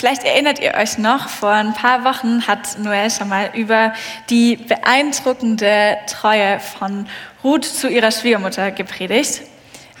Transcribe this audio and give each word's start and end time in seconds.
vielleicht 0.00 0.24
erinnert 0.24 0.58
ihr 0.58 0.74
euch 0.74 0.96
noch, 0.96 1.28
vor 1.28 1.50
ein 1.50 1.74
paar 1.74 2.04
Wochen 2.04 2.46
hat 2.46 2.78
Noel 2.78 3.10
schon 3.10 3.28
mal 3.28 3.50
über 3.54 3.92
die 4.30 4.56
beeindruckende 4.56 5.98
Treue 6.08 6.58
von 6.58 7.06
Ruth 7.44 7.66
zu 7.66 7.86
ihrer 7.86 8.10
Schwiegermutter 8.10 8.70
gepredigt 8.70 9.42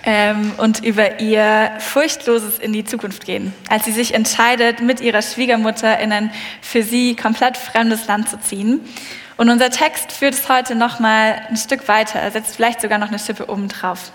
ähm, 0.04 0.52
und 0.56 0.82
über 0.82 1.20
ihr 1.20 1.72
furchtloses 1.80 2.58
in 2.58 2.72
die 2.72 2.84
Zukunft 2.84 3.26
gehen, 3.26 3.52
als 3.68 3.84
sie 3.84 3.92
sich 3.92 4.14
entscheidet, 4.14 4.80
mit 4.80 5.02
ihrer 5.02 5.20
Schwiegermutter 5.20 5.98
in 5.98 6.12
ein 6.12 6.32
für 6.62 6.82
sie 6.82 7.14
komplett 7.14 7.58
fremdes 7.58 8.06
Land 8.06 8.30
zu 8.30 8.40
ziehen. 8.40 8.80
Und 9.36 9.50
unser 9.50 9.68
Text 9.68 10.12
führt 10.12 10.32
es 10.32 10.48
heute 10.48 10.74
noch 10.74 10.98
mal 10.98 11.42
ein 11.50 11.58
Stück 11.58 11.88
weiter, 11.88 12.30
setzt 12.30 12.56
vielleicht 12.56 12.80
sogar 12.80 12.98
noch 12.98 13.08
eine 13.08 13.18
Schippe 13.18 13.50
oben 13.50 13.68
drauf. 13.68 14.12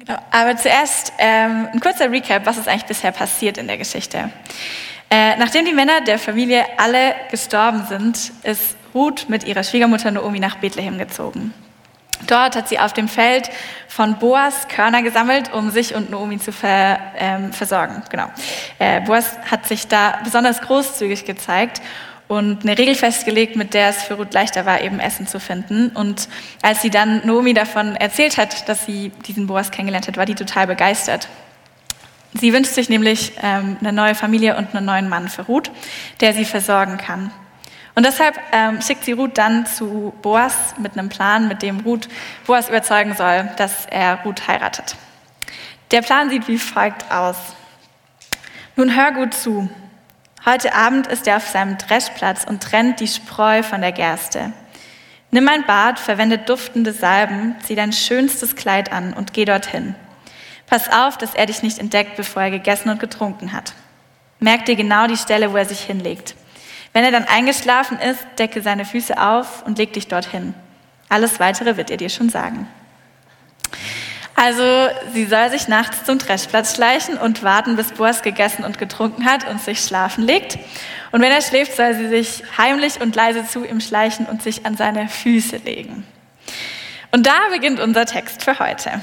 Genau. 0.00 0.18
Aber 0.30 0.56
zuerst 0.56 1.12
ähm, 1.18 1.68
ein 1.72 1.80
kurzer 1.80 2.10
Recap, 2.10 2.46
was 2.46 2.56
ist 2.56 2.68
eigentlich 2.68 2.86
bisher 2.86 3.12
passiert 3.12 3.58
in 3.58 3.66
der 3.66 3.76
Geschichte. 3.76 4.30
Äh, 5.10 5.36
nachdem 5.36 5.66
die 5.66 5.72
Männer 5.72 6.00
der 6.00 6.18
Familie 6.18 6.64
alle 6.78 7.14
gestorben 7.30 7.84
sind, 7.86 8.32
ist 8.42 8.76
Ruth 8.94 9.28
mit 9.28 9.44
ihrer 9.44 9.62
Schwiegermutter 9.62 10.10
Naomi 10.10 10.40
nach 10.40 10.56
Bethlehem 10.56 10.98
gezogen. 10.98 11.52
Dort 12.26 12.56
hat 12.56 12.68
sie 12.68 12.78
auf 12.78 12.92
dem 12.92 13.08
Feld 13.08 13.50
von 13.88 14.18
Boas 14.18 14.68
Körner 14.68 15.02
gesammelt, 15.02 15.52
um 15.52 15.70
sich 15.70 15.94
und 15.94 16.10
Naomi 16.10 16.38
zu 16.38 16.52
ver, 16.52 16.98
ähm, 17.18 17.52
versorgen. 17.52 18.02
Genau. 18.10 18.26
Äh, 18.78 19.00
Boas 19.00 19.38
hat 19.50 19.66
sich 19.66 19.88
da 19.88 20.20
besonders 20.24 20.60
großzügig 20.60 21.24
gezeigt 21.24 21.80
und 22.30 22.62
eine 22.62 22.78
Regel 22.78 22.94
festgelegt, 22.94 23.56
mit 23.56 23.74
der 23.74 23.88
es 23.88 24.04
für 24.04 24.14
Ruth 24.14 24.32
leichter 24.32 24.64
war, 24.64 24.82
eben 24.82 25.00
Essen 25.00 25.26
zu 25.26 25.40
finden. 25.40 25.88
Und 25.88 26.28
als 26.62 26.80
sie 26.80 26.88
dann 26.88 27.26
Naomi 27.26 27.54
davon 27.54 27.96
erzählt 27.96 28.38
hat, 28.38 28.68
dass 28.68 28.86
sie 28.86 29.10
diesen 29.26 29.48
Boas 29.48 29.72
kennengelernt 29.72 30.06
hat, 30.06 30.16
war 30.16 30.26
die 30.26 30.36
total 30.36 30.68
begeistert. 30.68 31.26
Sie 32.34 32.52
wünscht 32.52 32.70
sich 32.70 32.88
nämlich 32.88 33.32
ähm, 33.42 33.78
eine 33.80 33.92
neue 33.92 34.14
Familie 34.14 34.56
und 34.56 34.72
einen 34.72 34.86
neuen 34.86 35.08
Mann 35.08 35.28
für 35.28 35.42
Ruth, 35.42 35.72
der 36.20 36.32
sie 36.32 36.44
versorgen 36.44 36.98
kann. 36.98 37.32
Und 37.96 38.06
deshalb 38.06 38.38
ähm, 38.52 38.80
schickt 38.80 39.04
sie 39.04 39.10
Ruth 39.10 39.36
dann 39.36 39.66
zu 39.66 40.14
Boas 40.22 40.54
mit 40.78 40.96
einem 40.96 41.08
Plan, 41.08 41.48
mit 41.48 41.62
dem 41.62 41.80
Ruth 41.80 42.08
Boas 42.46 42.68
überzeugen 42.68 43.16
soll, 43.16 43.50
dass 43.56 43.86
er 43.86 44.20
Ruth 44.24 44.46
heiratet. 44.46 44.94
Der 45.90 46.02
Plan 46.02 46.30
sieht 46.30 46.46
wie 46.46 46.58
folgt 46.58 47.10
aus. 47.10 47.36
Nun 48.76 48.94
hör 48.94 49.10
gut 49.10 49.34
zu. 49.34 49.68
Heute 50.46 50.74
Abend 50.74 51.06
ist 51.06 51.26
er 51.26 51.36
auf 51.36 51.46
seinem 51.46 51.76
Dreschplatz 51.76 52.44
und 52.44 52.62
trennt 52.62 53.00
die 53.00 53.08
Spreu 53.08 53.62
von 53.62 53.82
der 53.82 53.92
Gerste. 53.92 54.52
Nimm 55.30 55.46
ein 55.46 55.66
Bad, 55.66 55.98
verwende 55.98 56.38
duftende 56.38 56.94
Salben, 56.94 57.56
zieh 57.62 57.74
dein 57.74 57.92
schönstes 57.92 58.56
Kleid 58.56 58.90
an 58.90 59.12
und 59.12 59.34
geh 59.34 59.44
dorthin. 59.44 59.94
Pass 60.66 60.90
auf, 60.90 61.18
dass 61.18 61.34
er 61.34 61.44
dich 61.44 61.62
nicht 61.62 61.78
entdeckt, 61.78 62.16
bevor 62.16 62.42
er 62.42 62.50
gegessen 62.50 62.88
und 62.88 63.00
getrunken 63.00 63.52
hat. 63.52 63.74
Merk 64.38 64.64
dir 64.64 64.76
genau 64.76 65.06
die 65.06 65.18
Stelle, 65.18 65.52
wo 65.52 65.56
er 65.58 65.66
sich 65.66 65.80
hinlegt. 65.80 66.34
Wenn 66.94 67.04
er 67.04 67.10
dann 67.10 67.28
eingeschlafen 67.28 67.98
ist, 68.00 68.26
decke 68.38 68.62
seine 68.62 68.86
Füße 68.86 69.20
auf 69.20 69.62
und 69.66 69.76
leg 69.76 69.92
dich 69.92 70.08
dorthin. 70.08 70.54
Alles 71.10 71.38
weitere 71.38 71.76
wird 71.76 71.90
er 71.90 71.98
dir 71.98 72.08
schon 72.08 72.30
sagen. 72.30 72.66
Also 74.34 74.88
sie 75.12 75.26
soll 75.26 75.50
sich 75.50 75.68
nachts 75.68 76.04
zum 76.04 76.18
Dreschplatz 76.18 76.74
schleichen 76.74 77.18
und 77.18 77.42
warten, 77.42 77.76
bis 77.76 77.92
Boas 77.92 78.22
gegessen 78.22 78.64
und 78.64 78.78
getrunken 78.78 79.26
hat 79.26 79.48
und 79.48 79.60
sich 79.60 79.80
schlafen 79.80 80.24
legt. 80.24 80.58
Und 81.12 81.20
wenn 81.20 81.32
er 81.32 81.42
schläft, 81.42 81.76
soll 81.76 81.94
sie 81.94 82.08
sich 82.08 82.42
heimlich 82.56 83.00
und 83.00 83.14
leise 83.14 83.46
zu 83.46 83.64
ihm 83.64 83.80
schleichen 83.80 84.26
und 84.26 84.42
sich 84.42 84.64
an 84.64 84.76
seine 84.76 85.08
Füße 85.08 85.56
legen. 85.58 86.06
Und 87.12 87.26
da 87.26 87.38
beginnt 87.52 87.80
unser 87.80 88.06
Text 88.06 88.44
für 88.44 88.58
heute. 88.58 89.02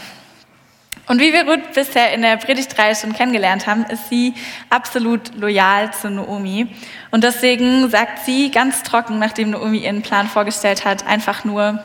Und 1.08 1.22
wie 1.22 1.32
wir 1.32 1.48
Ruth 1.48 1.74
bisher 1.74 2.14
in 2.14 2.22
der 2.22 2.36
Predigtreihe 2.36 2.94
schon 2.96 3.14
kennengelernt 3.14 3.66
haben, 3.66 3.86
ist 3.86 4.10
sie 4.10 4.34
absolut 4.70 5.36
loyal 5.36 5.94
zu 5.94 6.10
Naomi. 6.10 6.68
Und 7.12 7.24
deswegen 7.24 7.90
sagt 7.90 8.26
sie 8.26 8.52
ganz 8.52 8.84
trocken, 8.84 9.18
nachdem 9.18 9.52
Naomi 9.52 9.80
ihren 9.80 10.02
Plan 10.02 10.28
vorgestellt 10.28 10.84
hat, 10.84 11.08
einfach 11.08 11.46
nur, 11.46 11.82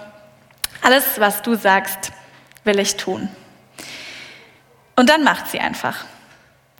alles, 0.82 1.20
was 1.20 1.42
du 1.42 1.54
sagst, 1.54 2.12
will 2.64 2.78
ich 2.78 2.96
tun. 2.96 3.28
Und 4.96 5.08
dann 5.08 5.24
macht 5.24 5.48
sie 5.48 5.60
einfach. 5.60 6.04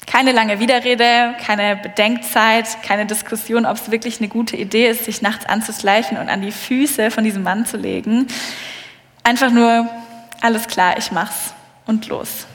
Keine 0.07 0.33
lange 0.33 0.59
Widerrede, 0.59 1.35
keine 1.45 1.77
Bedenkzeit, 1.77 2.83
keine 2.83 3.07
Diskussion, 3.07 3.65
ob 3.65 3.77
es 3.77 3.91
wirklich 3.91 4.19
eine 4.19 4.29
gute 4.29 4.57
Idee 4.57 4.89
ist, 4.89 5.05
sich 5.05 5.23
nachts 5.23 5.47
anzuschleichen 5.47 6.19
und 6.19 6.29
an 6.29 6.43
die 6.43 6.53
Füße 6.53 7.11
von 7.11 7.25
diesem 7.25 7.43
Mann 7.43 7.67
zu 7.67 7.77
legen. 7.77 8.27
Einfach 9.23 9.51
nur, 9.51 9.89
alles 10.41 10.67
klar, 10.67 10.99
ich 10.99 11.13
mach's 11.13 11.55
und 11.87 12.09
los. 12.09 12.47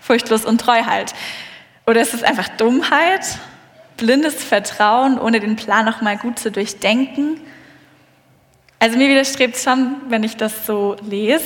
Furchtlos 0.00 0.44
und 0.44 0.60
treu 0.60 0.84
halt. 0.84 1.14
Oder 1.86 2.00
ist 2.00 2.14
es 2.14 2.22
einfach 2.22 2.48
Dummheit? 2.48 3.38
Blindes 3.96 4.42
Vertrauen, 4.42 5.18
ohne 5.18 5.38
den 5.38 5.56
Plan 5.56 5.84
nochmal 5.84 6.16
gut 6.16 6.38
zu 6.38 6.50
durchdenken? 6.50 7.40
Also 8.78 8.98
mir 8.98 9.08
widerstrebt 9.08 9.56
schon, 9.56 9.96
wenn 10.08 10.24
ich 10.24 10.36
das 10.36 10.66
so 10.66 10.96
lese. 11.02 11.44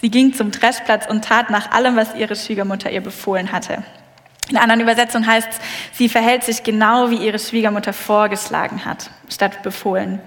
Sie 0.00 0.10
ging 0.10 0.32
zum 0.32 0.50
Dreschplatz 0.50 1.06
und 1.06 1.24
tat 1.24 1.50
nach 1.50 1.72
allem, 1.72 1.96
was 1.96 2.14
ihre 2.14 2.36
Schwiegermutter 2.36 2.90
ihr 2.90 3.02
befohlen 3.02 3.52
hatte. 3.52 3.82
In 4.48 4.56
einer 4.56 4.64
anderen 4.64 4.80
Übersetzung 4.80 5.26
heißt 5.26 5.48
es, 5.50 5.58
sie 5.92 6.08
verhält 6.08 6.42
sich 6.42 6.62
genau, 6.62 7.10
wie 7.10 7.16
ihre 7.16 7.38
Schwiegermutter 7.38 7.92
vorgeschlagen 7.92 8.84
hat, 8.84 9.10
statt 9.28 9.62
befohlen. 9.62 10.20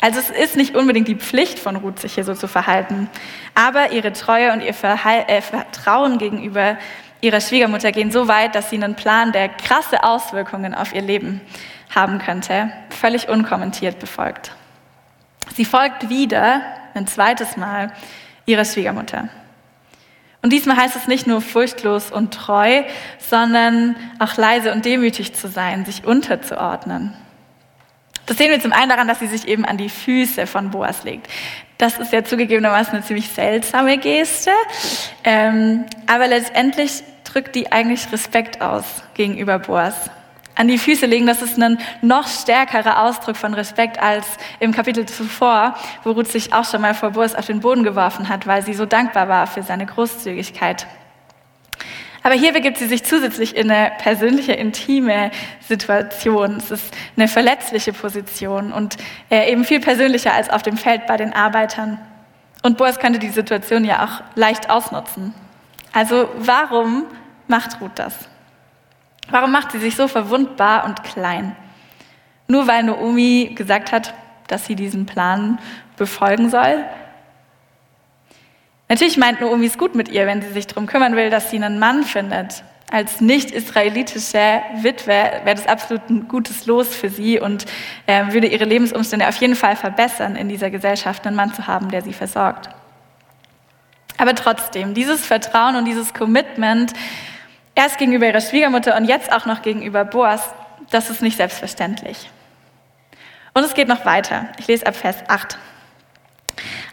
Also 0.00 0.18
es 0.18 0.30
ist 0.30 0.56
nicht 0.56 0.74
unbedingt 0.74 1.08
die 1.08 1.14
Pflicht 1.14 1.58
von 1.58 1.76
Ruth, 1.76 2.00
sich 2.00 2.14
hier 2.14 2.24
so 2.24 2.34
zu 2.34 2.48
verhalten, 2.48 3.08
aber 3.54 3.92
ihre 3.92 4.12
Treue 4.12 4.52
und 4.52 4.60
ihr 4.60 4.74
Verhal 4.74 5.24
äh, 5.28 5.40
Vertrauen 5.40 6.18
gegenüber 6.18 6.76
ihrer 7.20 7.40
Schwiegermutter 7.40 7.92
gehen 7.92 8.10
so 8.10 8.28
weit, 8.28 8.54
dass 8.54 8.70
sie 8.70 8.76
einen 8.76 8.94
Plan, 8.94 9.32
der 9.32 9.48
krasse 9.48 10.04
Auswirkungen 10.04 10.74
auf 10.74 10.94
ihr 10.94 11.02
Leben 11.02 11.40
haben 11.94 12.18
könnte, 12.18 12.70
völlig 12.90 13.28
unkommentiert 13.28 13.98
befolgt. 13.98 14.52
Sie 15.54 15.64
folgt 15.64 16.08
wieder, 16.08 16.60
ein 16.94 17.06
zweites 17.06 17.56
Mal, 17.56 17.92
ihrer 18.46 18.64
Schwiegermutter. 18.64 19.28
Und 20.42 20.52
diesmal 20.52 20.76
heißt 20.76 20.96
es 20.96 21.08
nicht 21.08 21.26
nur 21.26 21.40
furchtlos 21.40 22.12
und 22.12 22.32
treu, 22.32 22.82
sondern 23.18 23.96
auch 24.20 24.36
leise 24.36 24.72
und 24.72 24.84
demütig 24.84 25.34
zu 25.34 25.48
sein, 25.48 25.84
sich 25.84 26.04
unterzuordnen. 26.04 27.14
Das 28.26 28.38
sehen 28.38 28.50
wir 28.50 28.60
zum 28.60 28.72
einen 28.72 28.88
daran, 28.88 29.08
dass 29.08 29.20
sie 29.20 29.28
sich 29.28 29.46
eben 29.46 29.64
an 29.64 29.76
die 29.76 29.88
Füße 29.88 30.46
von 30.46 30.70
Boas 30.70 31.04
legt. 31.04 31.28
Das 31.78 31.98
ist 31.98 32.12
ja 32.12 32.24
zugegebenermaßen 32.24 32.94
eine 32.94 33.02
ziemlich 33.02 33.28
seltsame 33.28 33.98
Geste, 33.98 34.50
ähm, 35.24 35.84
aber 36.06 36.26
letztendlich 36.26 37.02
drückt 37.24 37.54
die 37.54 37.70
eigentlich 37.70 38.10
Respekt 38.12 38.60
aus 38.62 38.84
gegenüber 39.14 39.58
Boas. 39.58 40.10
An 40.56 40.68
die 40.68 40.78
Füße 40.78 41.04
legen, 41.04 41.26
das 41.26 41.42
ist 41.42 41.60
ein 41.60 41.78
noch 42.00 42.26
stärkerer 42.26 43.02
Ausdruck 43.02 43.36
von 43.36 43.52
Respekt 43.52 43.98
als 44.02 44.26
im 44.58 44.72
Kapitel 44.72 45.04
zuvor, 45.04 45.76
wo 46.02 46.12
Ruth 46.12 46.28
sich 46.28 46.54
auch 46.54 46.64
schon 46.64 46.80
mal 46.80 46.94
vor 46.94 47.10
Boas 47.10 47.34
auf 47.34 47.44
den 47.44 47.60
Boden 47.60 47.84
geworfen 47.84 48.30
hat, 48.30 48.46
weil 48.46 48.64
sie 48.64 48.72
so 48.72 48.86
dankbar 48.86 49.28
war 49.28 49.46
für 49.46 49.62
seine 49.62 49.84
Großzügigkeit. 49.84 50.86
Aber 52.22 52.34
hier 52.34 52.54
begibt 52.54 52.78
sie 52.78 52.86
sich 52.86 53.04
zusätzlich 53.04 53.54
in 53.54 53.70
eine 53.70 53.92
persönliche, 53.98 54.54
intime 54.54 55.30
Situation. 55.60 56.56
Es 56.56 56.70
ist 56.70 56.96
eine 57.16 57.28
verletzliche 57.28 57.92
Position 57.92 58.72
und 58.72 58.96
äh, 59.30 59.52
eben 59.52 59.64
viel 59.64 59.80
persönlicher 59.80 60.32
als 60.32 60.50
auf 60.50 60.62
dem 60.62 60.78
Feld 60.78 61.06
bei 61.06 61.18
den 61.18 61.34
Arbeitern. 61.34 61.98
Und 62.62 62.78
Boas 62.78 62.98
könnte 62.98 63.18
die 63.18 63.28
Situation 63.28 63.84
ja 63.84 64.04
auch 64.04 64.22
leicht 64.34 64.70
ausnutzen. 64.70 65.34
Also 65.92 66.28
warum 66.38 67.04
macht 67.46 67.80
Ruth 67.80 67.92
das? 67.94 68.14
Warum 69.30 69.52
macht 69.52 69.72
sie 69.72 69.78
sich 69.78 69.96
so 69.96 70.08
verwundbar 70.08 70.84
und 70.84 71.02
klein? 71.02 71.56
Nur 72.48 72.66
weil 72.66 72.84
Naomi 72.84 73.52
gesagt 73.54 73.92
hat, 73.92 74.14
dass 74.46 74.66
sie 74.66 74.76
diesen 74.76 75.06
Plan 75.06 75.58
befolgen 75.96 76.50
soll? 76.50 76.84
Natürlich 78.88 79.16
meint 79.16 79.40
Naomi 79.40 79.66
es 79.66 79.78
gut 79.78 79.96
mit 79.96 80.08
ihr, 80.08 80.26
wenn 80.26 80.42
sie 80.42 80.52
sich 80.52 80.68
darum 80.68 80.86
kümmern 80.86 81.16
will, 81.16 81.28
dass 81.30 81.50
sie 81.50 81.56
einen 81.56 81.80
Mann 81.80 82.04
findet. 82.04 82.62
Als 82.88 83.20
nicht-israelitische 83.20 84.60
Witwe 84.82 85.40
wäre 85.42 85.56
das 85.56 85.66
absolut 85.66 86.08
ein 86.08 86.28
gutes 86.28 86.66
Los 86.66 86.94
für 86.94 87.08
sie 87.08 87.40
und 87.40 87.66
äh, 88.06 88.32
würde 88.32 88.46
ihre 88.46 88.64
Lebensumstände 88.64 89.26
auf 89.26 89.36
jeden 89.38 89.56
Fall 89.56 89.74
verbessern, 89.74 90.36
in 90.36 90.48
dieser 90.48 90.70
Gesellschaft 90.70 91.26
einen 91.26 91.34
Mann 91.34 91.52
zu 91.52 91.66
haben, 91.66 91.90
der 91.90 92.02
sie 92.02 92.12
versorgt. 92.12 92.68
Aber 94.18 94.36
trotzdem, 94.36 94.94
dieses 94.94 95.26
Vertrauen 95.26 95.74
und 95.74 95.84
dieses 95.84 96.14
Commitment, 96.14 96.92
erst 97.76 97.98
gegenüber 97.98 98.26
ihrer 98.26 98.40
Schwiegermutter 98.40 98.96
und 98.96 99.04
jetzt 99.04 99.30
auch 99.30 99.46
noch 99.46 99.62
gegenüber 99.62 100.04
Boas, 100.04 100.52
das 100.90 101.10
ist 101.10 101.22
nicht 101.22 101.36
selbstverständlich. 101.36 102.28
Und 103.54 103.62
es 103.62 103.74
geht 103.74 103.86
noch 103.86 104.04
weiter. 104.04 104.46
Ich 104.58 104.66
lese 104.66 104.86
ab 104.86 104.96
Vers 104.96 105.16
8. 105.28 105.56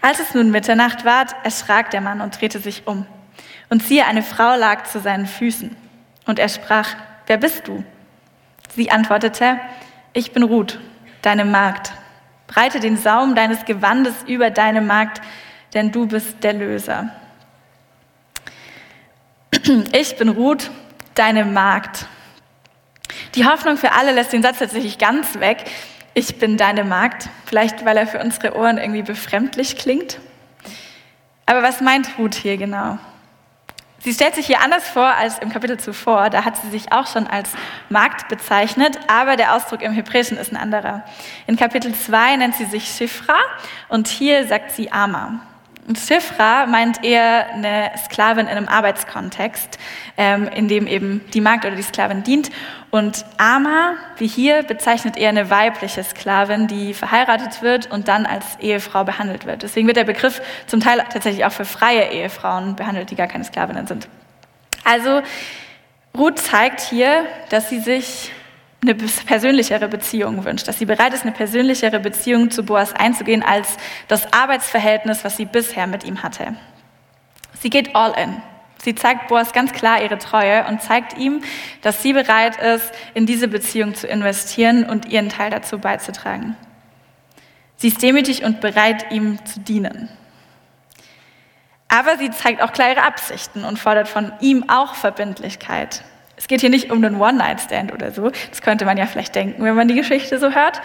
Als 0.02 0.20
es 0.20 0.36
nun 0.36 0.52
Mitternacht 0.52 1.06
ward, 1.06 1.36
erschrak 1.44 1.90
der 1.90 2.02
Mann 2.02 2.22
und 2.22 2.40
drehte 2.40 2.60
sich 2.60 2.86
um. 2.86 3.08
Und 3.70 3.82
siehe, 3.82 4.06
eine 4.06 4.22
Frau 4.22 4.56
lag 4.56 4.84
zu 4.84 5.00
seinen 5.00 5.26
Füßen. 5.26 5.76
Und 6.26 6.40
er 6.40 6.50
sprach, 6.50 6.96
wer 7.28 7.38
bist 7.38 7.68
du? 7.68 7.84
Sie 8.76 8.92
antwortete, 8.92 9.60
ich 10.14 10.32
bin 10.32 10.44
Ruth, 10.44 10.80
deine 11.22 11.46
Magd. 11.46 11.94
Breite 12.48 12.80
den 12.80 12.98
Saum 12.98 13.36
deines 13.36 13.66
Gewandes 13.66 14.14
über 14.28 14.52
deine 14.52 14.82
Magd, 14.82 15.22
denn 15.74 15.92
du 15.92 16.08
bist 16.08 16.44
der 16.44 16.54
Löser. 16.54 17.10
Ich 19.92 20.18
bin 20.18 20.30
Ruth, 20.30 20.72
deine 21.16 21.46
Magd. 21.46 22.08
Die 23.36 23.46
Hoffnung 23.46 23.78
für 23.78 23.92
alle 23.92 24.12
lässt 24.12 24.34
den 24.34 24.42
Satz 24.42 24.60
tatsächlich 24.60 24.98
ganz 24.98 25.40
weg. 25.40 25.64
Ich 26.14 26.38
bin 26.38 26.58
deine 26.58 26.84
Magd. 26.84 27.30
Vielleicht, 27.46 27.86
weil 27.86 27.98
er 27.98 28.08
für 28.08 28.20
unsere 28.20 28.56
Ohren 28.56 28.78
irgendwie 28.78 29.04
befremdlich 29.04 29.78
klingt. 29.78 30.20
Aber 31.46 31.62
was 31.62 31.82
meint 31.82 32.18
Ruth 32.18 32.36
hier 32.36 32.58
genau? 32.58 32.98
Sie 34.00 34.14
stellt 34.14 34.36
sich 34.36 34.48
hier 34.48 34.62
anders 34.62 34.88
vor 34.88 35.08
als 35.08 35.40
im 35.40 35.50
Kapitel 35.50 35.80
zuvor. 35.80 36.30
Da 36.30 36.44
hat 36.44 36.58
sie 36.58 36.70
sich 36.70 36.92
auch 36.92 37.08
schon 37.08 37.26
als 37.26 37.52
Magd 37.90 38.28
bezeichnet, 38.28 39.00
aber 39.08 39.38
der 39.38 39.56
Ausdruck 39.56 39.82
im 39.82 39.94
Hebräischen 39.94 40.38
ist 40.38 40.52
ein 40.52 40.58
anderer. 40.58 41.04
In 41.48 41.56
Kapitel 41.56 41.94
2 41.94 42.36
nennt 42.36 42.56
sie 42.56 42.66
sich 42.66 42.88
Shifra 42.90 43.38
und 43.88 44.08
hier 44.08 44.46
sagt 44.48 44.72
sie 44.72 44.92
Ama. 44.92 45.40
Und 45.86 46.00
Shifra 46.00 46.66
meint 46.66 47.04
eher 47.04 47.50
eine 47.54 47.92
Sklavin 48.06 48.48
in 48.48 48.56
einem 48.56 48.70
Arbeitskontext, 48.70 49.78
ähm, 50.18 50.48
in 50.48 50.70
dem 50.70 50.88
eben 50.88 51.22
die 51.34 51.42
Magd 51.42 51.66
oder 51.66 51.76
die 51.76 51.84
Sklavin 51.84 52.24
dient. 52.24 52.52
Und 52.90 53.26
Ama, 53.38 53.96
wie 54.18 54.28
hier, 54.28 54.64
bezeichnet 54.64 55.18
eher 55.18 55.30
eine 55.30 55.50
weibliche 55.50 56.04
Sklavin, 56.04 56.68
die 56.68 56.94
verheiratet 56.94 57.62
wird 57.62 57.92
und 57.92 58.08
dann 58.08 58.26
als 58.26 58.46
Ehefrau 58.60 59.04
behandelt 59.04 59.46
wird. 59.46 59.64
Deswegen 59.64 59.88
wird 59.88 59.98
der 59.98 60.06
Begriff 60.06 60.42
zum 60.68 60.80
Teil 60.80 61.04
tatsächlich 61.12 61.44
auch 61.44 61.52
für 61.52 61.66
freie 61.66 62.12
Ehefrauen 62.12 62.76
behandelt, 62.78 63.12
die 63.12 63.16
gar 63.16 63.28
keine 63.28 63.44
Sklavinnen 63.44 63.88
sind. 63.88 64.08
Also 64.86 65.22
Ruth 66.18 66.40
zeigt 66.40 66.80
hier, 66.80 67.26
dass 67.50 67.70
sie 67.70 67.80
sich 67.80 68.32
eine 68.84 68.96
persönlichere 68.96 69.88
Beziehung 69.88 70.44
wünscht, 70.46 70.68
dass 70.68 70.78
sie 70.78 70.86
bereit 70.86 71.14
ist, 71.14 71.24
eine 71.24 71.32
persönlichere 71.32 72.00
Beziehung 72.00 72.52
zu 72.52 72.64
Boas 72.64 72.94
einzugehen 72.94 73.42
als 73.42 73.78
das 74.08 74.32
Arbeitsverhältnis, 74.34 75.24
was 75.24 75.38
sie 75.38 75.46
bisher 75.46 75.88
mit 75.88 76.04
ihm 76.04 76.22
hatte. 76.22 76.56
Sie 77.60 77.70
geht 77.70 77.96
all 77.96 78.12
in. 78.20 78.42
Sie 78.84 78.96
zeigt 78.96 79.30
Boas 79.30 79.54
ganz 79.54 79.72
klar 79.72 80.02
ihre 80.04 80.18
Treue 80.18 80.66
und 80.68 80.82
zeigt 80.82 81.18
ihm, 81.18 81.42
dass 81.82 82.04
sie 82.04 82.12
bereit 82.12 82.62
ist, 82.62 82.92
in 83.14 83.26
diese 83.26 83.48
Beziehung 83.48 83.96
zu 83.96 84.08
investieren 84.08 84.84
und 84.84 85.06
ihren 85.06 85.30
Teil 85.30 85.50
dazu 85.50 85.80
beizutragen. 85.80 86.58
Sie 87.78 87.88
ist 87.88 88.02
demütig 88.02 88.44
und 88.44 88.60
bereit, 88.60 89.12
ihm 89.12 89.44
zu 89.46 89.62
dienen. 89.62 90.10
Aber 91.88 92.18
sie 92.18 92.32
zeigt 92.32 92.62
auch 92.62 92.74
klare 92.74 93.04
Absichten 93.04 93.64
und 93.64 93.80
fordert 93.80 94.10
von 94.10 94.34
ihm 94.42 94.70
auch 94.70 94.96
Verbindlichkeit. 94.96 96.04
Es 96.44 96.50
geht 96.50 96.60
hier 96.60 96.70
nicht 96.70 96.92
um 96.92 96.98
einen 96.98 97.22
One-Night-Stand 97.22 97.94
oder 97.94 98.12
so. 98.12 98.30
Das 98.50 98.62
könnte 98.62 98.84
man 98.84 98.98
ja 98.98 99.06
vielleicht 99.06 99.34
denken, 99.34 99.64
wenn 99.64 99.76
man 99.76 99.88
die 99.88 99.96
Geschichte 99.96 100.40
so 100.40 100.52
hört. 100.52 100.82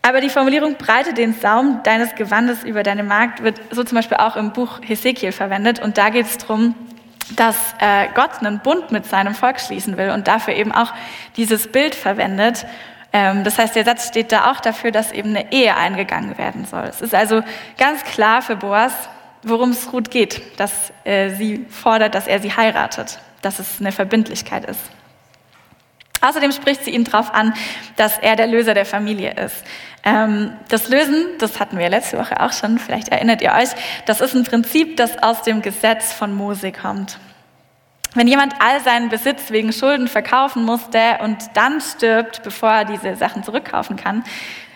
Aber 0.00 0.22
die 0.22 0.30
Formulierung 0.30 0.76
breite 0.76 1.12
den 1.12 1.34
Saum 1.34 1.82
deines 1.84 2.14
Gewandes 2.14 2.64
über 2.64 2.82
deine 2.82 3.02
Magd 3.02 3.42
wird 3.42 3.60
so 3.70 3.84
zum 3.84 3.96
Beispiel 3.96 4.16
auch 4.16 4.36
im 4.36 4.54
Buch 4.54 4.80
Hesekiel 4.80 5.32
verwendet. 5.32 5.80
Und 5.80 5.98
da 5.98 6.08
geht 6.08 6.24
es 6.24 6.38
darum, 6.38 6.74
dass 7.36 7.56
äh, 7.78 8.06
Gott 8.14 8.38
einen 8.40 8.60
Bund 8.60 8.90
mit 8.90 9.04
seinem 9.04 9.34
Volk 9.34 9.60
schließen 9.60 9.98
will 9.98 10.12
und 10.12 10.28
dafür 10.28 10.54
eben 10.54 10.72
auch 10.72 10.94
dieses 11.36 11.70
Bild 11.70 11.94
verwendet. 11.94 12.64
Ähm, 13.12 13.44
das 13.44 13.58
heißt, 13.58 13.76
der 13.76 13.84
Satz 13.84 14.08
steht 14.08 14.32
da 14.32 14.50
auch 14.50 14.60
dafür, 14.60 14.92
dass 14.92 15.12
eben 15.12 15.36
eine 15.36 15.52
Ehe 15.52 15.76
eingegangen 15.76 16.38
werden 16.38 16.64
soll. 16.64 16.84
Es 16.84 17.02
ist 17.02 17.14
also 17.14 17.42
ganz 17.76 18.02
klar 18.04 18.40
für 18.40 18.56
Boas, 18.56 18.94
worum 19.42 19.72
es 19.72 19.92
Ruth 19.92 20.10
geht, 20.10 20.58
dass 20.58 20.72
äh, 21.04 21.28
sie 21.28 21.66
fordert, 21.68 22.14
dass 22.14 22.26
er 22.26 22.40
sie 22.40 22.56
heiratet 22.56 23.18
dass 23.42 23.58
es 23.58 23.80
eine 23.80 23.92
Verbindlichkeit 23.92 24.64
ist. 24.64 24.80
Außerdem 26.20 26.52
spricht 26.52 26.84
sie 26.84 26.90
ihn 26.90 27.04
darauf 27.04 27.32
an, 27.32 27.54
dass 27.96 28.18
er 28.18 28.36
der 28.36 28.46
Löser 28.46 28.74
der 28.74 28.84
Familie 28.84 29.34
ist. 29.34 29.64
Ähm, 30.04 30.52
das 30.68 30.88
Lösen, 30.88 31.24
das 31.38 31.58
hatten 31.58 31.78
wir 31.78 31.88
letzte 31.88 32.18
Woche 32.18 32.40
auch 32.40 32.52
schon, 32.52 32.78
vielleicht 32.78 33.08
erinnert 33.08 33.40
ihr 33.40 33.52
euch, 33.52 33.70
das 34.06 34.20
ist 34.20 34.34
ein 34.34 34.44
Prinzip, 34.44 34.96
das 34.96 35.22
aus 35.22 35.42
dem 35.42 35.62
Gesetz 35.62 36.12
von 36.12 36.34
Mose 36.34 36.72
kommt. 36.72 37.18
Wenn 38.14 38.26
jemand 38.26 38.54
all 38.60 38.80
seinen 38.80 39.08
Besitz 39.08 39.50
wegen 39.50 39.72
Schulden 39.72 40.08
verkaufen 40.08 40.64
musste 40.64 41.18
und 41.22 41.38
dann 41.54 41.80
stirbt, 41.80 42.42
bevor 42.42 42.70
er 42.70 42.84
diese 42.84 43.16
Sachen 43.16 43.44
zurückkaufen 43.44 43.96
kann, 43.96 44.24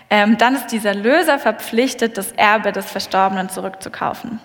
ähm, 0.08 0.38
dann 0.38 0.54
ist 0.54 0.68
dieser 0.68 0.94
Löser 0.94 1.38
verpflichtet, 1.38 2.16
das 2.16 2.32
Erbe 2.32 2.72
des 2.72 2.90
Verstorbenen 2.90 3.48
zurückzukaufen. 3.48 4.38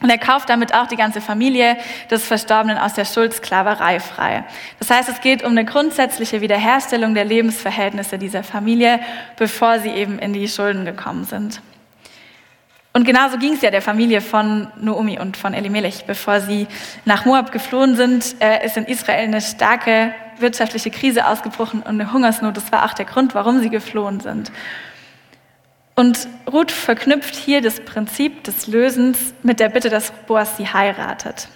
Und 0.00 0.10
er 0.10 0.18
kauft 0.18 0.48
damit 0.48 0.74
auch 0.74 0.86
die 0.86 0.96
ganze 0.96 1.20
Familie 1.20 1.76
des 2.10 2.24
Verstorbenen 2.24 2.78
aus 2.78 2.94
der 2.94 3.04
Schuldsklaverei 3.04 3.98
frei. 3.98 4.44
Das 4.78 4.90
heißt, 4.90 5.08
es 5.08 5.20
geht 5.20 5.42
um 5.42 5.50
eine 5.50 5.64
grundsätzliche 5.64 6.40
Wiederherstellung 6.40 7.14
der 7.14 7.24
Lebensverhältnisse 7.24 8.18
dieser 8.18 8.44
Familie, 8.44 9.00
bevor 9.36 9.80
sie 9.80 9.90
eben 9.90 10.18
in 10.18 10.32
die 10.32 10.48
Schulden 10.48 10.84
gekommen 10.84 11.24
sind. 11.24 11.60
Und 12.92 13.04
genauso 13.04 13.38
ging 13.38 13.52
es 13.52 13.62
ja 13.62 13.70
der 13.70 13.82
Familie 13.82 14.20
von 14.20 14.68
Noomi 14.80 15.18
und 15.18 15.36
von 15.36 15.54
Elimelech. 15.54 16.04
Bevor 16.06 16.40
sie 16.40 16.66
nach 17.04 17.24
Moab 17.24 17.52
geflohen 17.52 17.96
sind, 17.96 18.36
äh, 18.40 18.64
ist 18.64 18.76
in 18.76 18.86
Israel 18.86 19.24
eine 19.24 19.40
starke 19.40 20.14
wirtschaftliche 20.38 20.90
Krise 20.90 21.26
ausgebrochen 21.26 21.80
und 21.82 22.00
eine 22.00 22.12
Hungersnot. 22.12 22.56
Das 22.56 22.72
war 22.72 22.84
auch 22.84 22.94
der 22.94 23.04
Grund, 23.04 23.34
warum 23.34 23.60
sie 23.60 23.70
geflohen 23.70 24.20
sind. 24.20 24.50
Und 25.98 26.28
Ruth 26.46 26.70
verknüpft 26.70 27.34
hier 27.34 27.60
das 27.60 27.80
Prinzip 27.80 28.44
des 28.44 28.68
Lösens 28.68 29.34
mit 29.42 29.58
der 29.58 29.68
Bitte, 29.68 29.90
dass 29.90 30.12
Boas 30.28 30.56
sie 30.56 30.68
heiratet. 30.68 31.48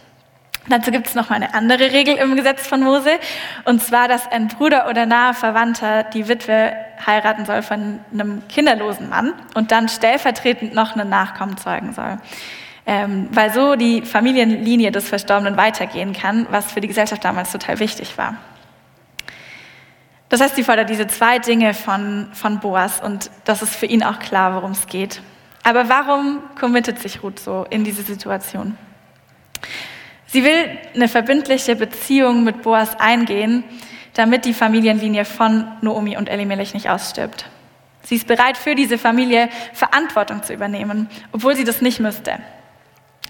Dazu 0.69 0.91
gibt 0.91 1.07
es 1.07 1.15
noch 1.15 1.31
mal 1.31 1.37
eine 1.37 1.55
andere 1.55 1.93
Regel 1.93 2.17
im 2.17 2.35
Gesetz 2.35 2.67
von 2.67 2.81
Mose, 2.81 3.21
und 3.67 3.81
zwar, 3.81 4.09
dass 4.09 4.29
ein 4.33 4.49
Bruder 4.49 4.89
oder 4.91 5.07
naher 5.07 5.35
Verwandter 5.35 6.03
die 6.03 6.27
Witwe 6.27 6.73
heiraten 7.07 7.47
soll 7.47 7.63
von 7.63 8.01
einem 8.13 8.43
kinderlosen 8.49 9.09
Mann 9.09 9.33
und 9.55 9.71
dann 9.71 9.89
stellvertretend 9.89 10.75
noch 10.75 10.97
einen 10.97 11.09
Nachkommen 11.09 11.57
zeugen 11.57 11.93
soll. 11.93 12.19
Ähm, 12.85 13.29
weil 13.31 13.53
so 13.53 13.77
die 13.77 14.03
Familienlinie 14.03 14.91
des 14.91 15.09
Verstorbenen 15.09 15.57
weitergehen 15.57 16.15
kann, 16.15 16.49
was 16.51 16.73
für 16.73 16.81
die 16.81 16.89
Gesellschaft 16.89 17.25
damals 17.25 17.53
total 17.53 17.79
wichtig 17.79 18.19
war. 18.19 18.39
Das 20.33 20.41
heißt, 20.41 20.57
sie 20.57 20.65
fordert 20.65 20.89
diese 20.89 21.07
zwei 21.09 21.39
Dinge 21.39 21.75
von, 21.75 22.27
von 22.33 22.59
Boas 22.59 23.03
und 23.03 23.31
das 23.45 23.61
ist 23.61 23.77
für 23.77 23.85
ihn 23.85 24.03
auch 24.03 24.19
klar, 24.19 24.55
worum 24.55 24.71
es 24.71 24.87
geht. 24.87 25.21
Aber 25.63 25.91
warum 25.91 26.39
committet 26.59 26.99
sich 26.99 27.23
Ruth 27.23 27.39
so 27.39 27.67
in 27.69 27.85
diese 27.85 28.03
Situation? 28.03 28.79
Sie 30.29 30.43
will 30.43 30.79
eine 30.95 31.09
verbindliche 31.09 31.77
Beziehung 31.77 32.45
mit 32.45 32.63
Boas 32.63 32.99
eingehen, 32.99 33.63
damit 34.15 34.47
die 34.47 34.55
Familienlinie 34.55 35.27
von 35.27 35.67
Noomi 35.83 36.17
und 36.17 36.31
Elimelech 36.31 36.73
nicht 36.73 36.89
ausstirbt. 36.89 37.45
Sie 38.03 38.17
ist 38.17 38.27
bereit, 38.27 38.57
für 38.57 38.75
diese 38.75 38.97
Familie 38.97 39.51
Verantwortung 39.75 40.43
zu 40.43 40.55
übernehmen, 40.55 41.11
obwohl 41.33 41.57
sie 41.57 41.65
das 41.65 41.83
nicht 41.83 42.01
müsste. 42.01 42.39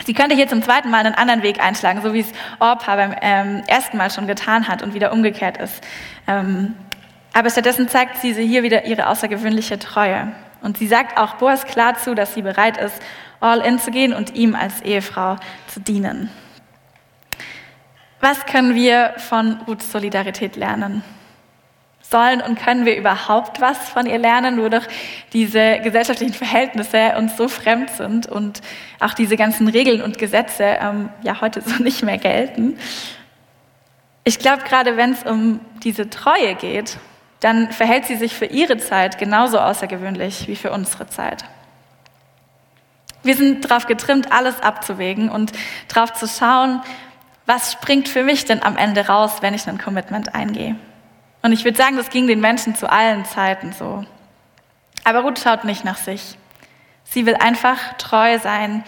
Sie 0.07 0.15
könnte 0.15 0.37
hier 0.37 0.47
zum 0.47 0.63
zweiten 0.63 0.89
Mal 0.89 1.05
einen 1.05 1.17
anderen 1.17 1.43
Weg 1.43 1.59
einschlagen, 1.61 2.01
so 2.01 2.15
wie 2.15 2.21
es 2.21 2.33
Orpa 2.61 2.95
beim 2.95 3.13
ähm, 3.21 3.65
ersten 3.67 3.97
Mal 3.97 4.13
schon 4.13 4.29
getan 4.29 4.69
hat 4.69 4.85
und 4.85 4.95
wieder 4.95 5.13
umgekehrt 5.13 5.57
ist. 5.57 5.81
Ähm, 6.29 6.77
aber 7.33 7.51
stattdessen 7.51 7.89
zeigt 7.89 8.19
sie 8.19 8.35
hier 8.35 8.63
wieder 8.63 8.85
ihre 8.85 9.09
außergewöhnliche 9.09 9.79
Treue. 9.79 10.33
Und 10.61 10.79
sie 10.79 10.87
sagt 10.87 11.19
auch 11.19 11.35
Boas 11.35 11.65
klar 11.65 11.97
zu, 11.99 12.15
dass 12.15 12.35
sie 12.35 12.43
bereit 12.43 12.77
ist, 12.77 13.03
all 13.41 13.61
in 13.61 13.79
zu 13.79 13.91
gehen 13.91 14.13
und 14.13 14.35
ihm 14.35 14.55
als 14.55 14.81
Ehefrau 14.83 15.37
zu 15.67 15.81
dienen. 15.81 16.31
Was 18.21 18.47
können 18.47 18.77
wir 18.77 19.15
von 19.17 19.61
Ruths 19.67 19.91
Solidarität 19.91 20.55
lernen? 20.55 21.03
Sollen 22.03 22.41
und 22.41 22.57
können 22.57 22.85
wir 22.85 22.97
überhaupt 22.97 23.61
was 23.61 23.89
von 23.89 24.07
ihr 24.07 24.19
lernen, 24.19 24.63
wo 24.63 24.69
doch 24.69 24.87
diese 25.33 25.81
gesellschaftlichen 25.81 26.35
Verhältnisse 26.35 27.15
uns 27.17 27.37
so 27.37 27.49
fremd 27.49 27.91
sind 27.91 28.27
und 28.27 28.61
auch 29.01 29.15
diese 29.15 29.37
ganzen 29.37 29.67
Regeln 29.67 30.03
und 30.03 30.19
Gesetze 30.19 30.79
ähm, 30.81 31.09
ja 31.23 31.41
heute 31.41 31.63
so 31.63 31.83
nicht 31.83 32.05
mehr 32.05 32.19
gelten? 32.19 32.79
Ich 34.25 34.39
glaube, 34.39 34.63
gerade 34.63 34.97
wenn 34.97 35.13
es 35.13 35.25
um 35.25 35.59
diese 35.83 36.09
Treue 36.09 36.55
geht, 36.55 36.99
dann 37.43 37.73
verhält 37.73 38.07
sie 38.07 38.17
sich 38.17 38.35
für 38.35 38.47
ihre 38.47 38.79
Zeit 38.79 39.19
genauso 39.19 39.59
außergewöhnlich 39.59 40.47
wie 40.47 40.55
für 40.55 40.71
unsere 40.71 41.09
Zeit. 41.09 41.45
Wir 43.25 43.37
sind 43.37 43.65
darauf 43.69 43.87
getrimmt, 43.87 44.33
alles 44.33 44.61
abzuwägen 44.63 45.29
und 45.29 45.53
darauf 45.93 46.13
zu 46.13 46.29
schauen, 46.29 46.81
was 47.45 47.73
springt 47.73 48.09
für 48.09 48.23
mich 48.23 48.45
denn 48.45 48.63
am 48.63 48.77
Ende 48.77 49.09
raus, 49.09 49.39
wenn 49.41 49.55
ich 49.55 49.69
ein 49.69 49.79
Commitment 49.79 50.35
eingehe. 50.37 50.77
Und 51.43 51.53
ich 51.53 51.65
würde 51.65 51.77
sagen, 51.77 51.97
das 51.97 52.11
ging 52.11 52.29
den 52.29 52.41
Menschen 52.41 52.77
zu 52.77 52.89
allen 52.89 53.25
Zeiten 53.25 53.73
so. 53.73 54.05
Aber 55.03 55.21
Ruth 55.23 55.41
schaut 55.41 55.65
nicht 55.65 55.85
nach 55.85 55.97
sich. 55.97 56.39
Sie 57.03 57.27
will 57.27 57.35
einfach 57.35 57.95
treu 57.99 58.39
sein 58.39 58.85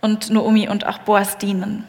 und 0.00 0.30
Noomi 0.30 0.68
und 0.68 0.84
auch 0.84 0.98
Boas 0.98 1.38
dienen. 1.38 1.86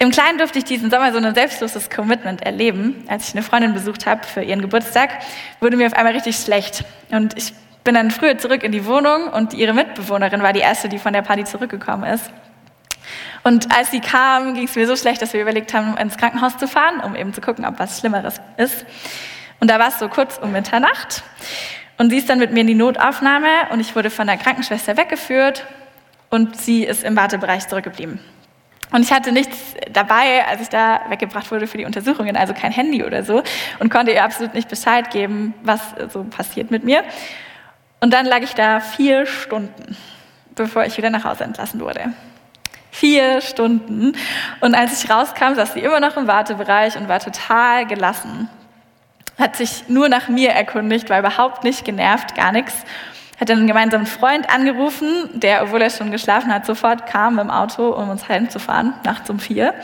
Im 0.00 0.10
Kleinen 0.12 0.38
durfte 0.38 0.60
ich 0.60 0.64
diesen 0.64 0.90
Sommer 0.90 1.12
so 1.12 1.18
ein 1.18 1.34
selbstloses 1.34 1.90
Commitment 1.90 2.42
erleben. 2.42 3.04
Als 3.08 3.28
ich 3.28 3.34
eine 3.34 3.42
Freundin 3.42 3.74
besucht 3.74 4.06
habe 4.06 4.24
für 4.24 4.42
ihren 4.42 4.62
Geburtstag, 4.62 5.10
wurde 5.58 5.76
mir 5.76 5.88
auf 5.88 5.92
einmal 5.92 6.12
richtig 6.12 6.36
schlecht. 6.36 6.84
Und 7.10 7.36
ich 7.36 7.52
bin 7.82 7.94
dann 7.94 8.12
früher 8.12 8.38
zurück 8.38 8.62
in 8.62 8.70
die 8.70 8.86
Wohnung 8.86 9.26
und 9.26 9.54
ihre 9.54 9.74
Mitbewohnerin 9.74 10.40
war 10.40 10.52
die 10.52 10.60
erste, 10.60 10.88
die 10.88 11.00
von 11.00 11.12
der 11.12 11.22
Party 11.22 11.42
zurückgekommen 11.42 12.04
ist. 12.04 12.30
Und 13.42 13.76
als 13.76 13.90
sie 13.90 13.98
kam, 13.98 14.54
ging 14.54 14.66
es 14.66 14.76
mir 14.76 14.86
so 14.86 14.94
schlecht, 14.94 15.20
dass 15.20 15.32
wir 15.32 15.42
überlegt 15.42 15.74
haben, 15.74 15.96
ins 15.96 16.16
Krankenhaus 16.16 16.56
zu 16.58 16.68
fahren, 16.68 17.00
um 17.00 17.16
eben 17.16 17.34
zu 17.34 17.40
gucken, 17.40 17.64
ob 17.64 17.80
was 17.80 17.98
Schlimmeres 17.98 18.40
ist. 18.56 18.86
Und 19.58 19.68
da 19.68 19.80
war 19.80 19.88
es 19.88 19.98
so 19.98 20.08
kurz 20.08 20.38
um 20.38 20.52
Mitternacht. 20.52 21.24
Und 21.96 22.10
sie 22.10 22.18
ist 22.18 22.28
dann 22.28 22.38
mit 22.38 22.52
mir 22.52 22.60
in 22.60 22.68
die 22.68 22.76
Notaufnahme 22.76 23.48
und 23.72 23.80
ich 23.80 23.96
wurde 23.96 24.10
von 24.10 24.28
der 24.28 24.36
Krankenschwester 24.36 24.96
weggeführt 24.96 25.66
und 26.30 26.56
sie 26.56 26.84
ist 26.84 27.02
im 27.02 27.16
Wartebereich 27.16 27.66
zurückgeblieben. 27.66 28.20
Und 28.90 29.02
ich 29.02 29.12
hatte 29.12 29.32
nichts 29.32 29.56
dabei, 29.92 30.46
als 30.46 30.62
ich 30.62 30.68
da 30.68 31.02
weggebracht 31.08 31.50
wurde 31.50 31.66
für 31.66 31.76
die 31.76 31.84
Untersuchungen, 31.84 32.36
also 32.36 32.54
kein 32.54 32.72
Handy 32.72 33.04
oder 33.04 33.22
so 33.22 33.42
und 33.78 33.90
konnte 33.90 34.12
ihr 34.12 34.24
absolut 34.24 34.54
nicht 34.54 34.68
Bescheid 34.68 35.10
geben, 35.10 35.54
was 35.62 35.80
so 36.10 36.24
passiert 36.24 36.70
mit 36.70 36.84
mir. 36.84 37.04
Und 38.00 38.12
dann 38.12 38.26
lag 38.26 38.40
ich 38.40 38.54
da 38.54 38.80
vier 38.80 39.26
Stunden, 39.26 39.96
bevor 40.54 40.84
ich 40.84 40.96
wieder 40.96 41.10
nach 41.10 41.24
Hause 41.24 41.44
entlassen 41.44 41.80
wurde. 41.80 42.12
Vier 42.90 43.40
Stunden. 43.42 44.16
Und 44.60 44.74
als 44.74 45.02
ich 45.02 45.10
rauskam, 45.10 45.54
saß 45.54 45.74
sie 45.74 45.80
immer 45.80 46.00
noch 46.00 46.16
im 46.16 46.26
Wartebereich 46.26 46.96
und 46.96 47.08
war 47.08 47.20
total 47.20 47.86
gelassen. 47.86 48.48
Hat 49.38 49.56
sich 49.56 49.88
nur 49.88 50.08
nach 50.08 50.28
mir 50.28 50.50
erkundigt, 50.50 51.10
war 51.10 51.18
überhaupt 51.18 51.62
nicht 51.62 51.84
genervt, 51.84 52.34
gar 52.34 52.52
nichts. 52.52 52.74
Hat 53.40 53.50
einen 53.50 53.66
gemeinsamen 53.66 54.06
Freund 54.06 54.50
angerufen, 54.50 55.28
der, 55.34 55.62
obwohl 55.62 55.80
er 55.80 55.90
schon 55.90 56.10
geschlafen 56.10 56.52
hat, 56.52 56.66
sofort 56.66 57.06
kam 57.06 57.38
im 57.38 57.50
Auto, 57.50 57.88
um 57.90 58.08
uns 58.08 58.28
heimzufahren, 58.28 58.94
nachts 59.04 59.30
um 59.30 59.38
vier. 59.38 59.74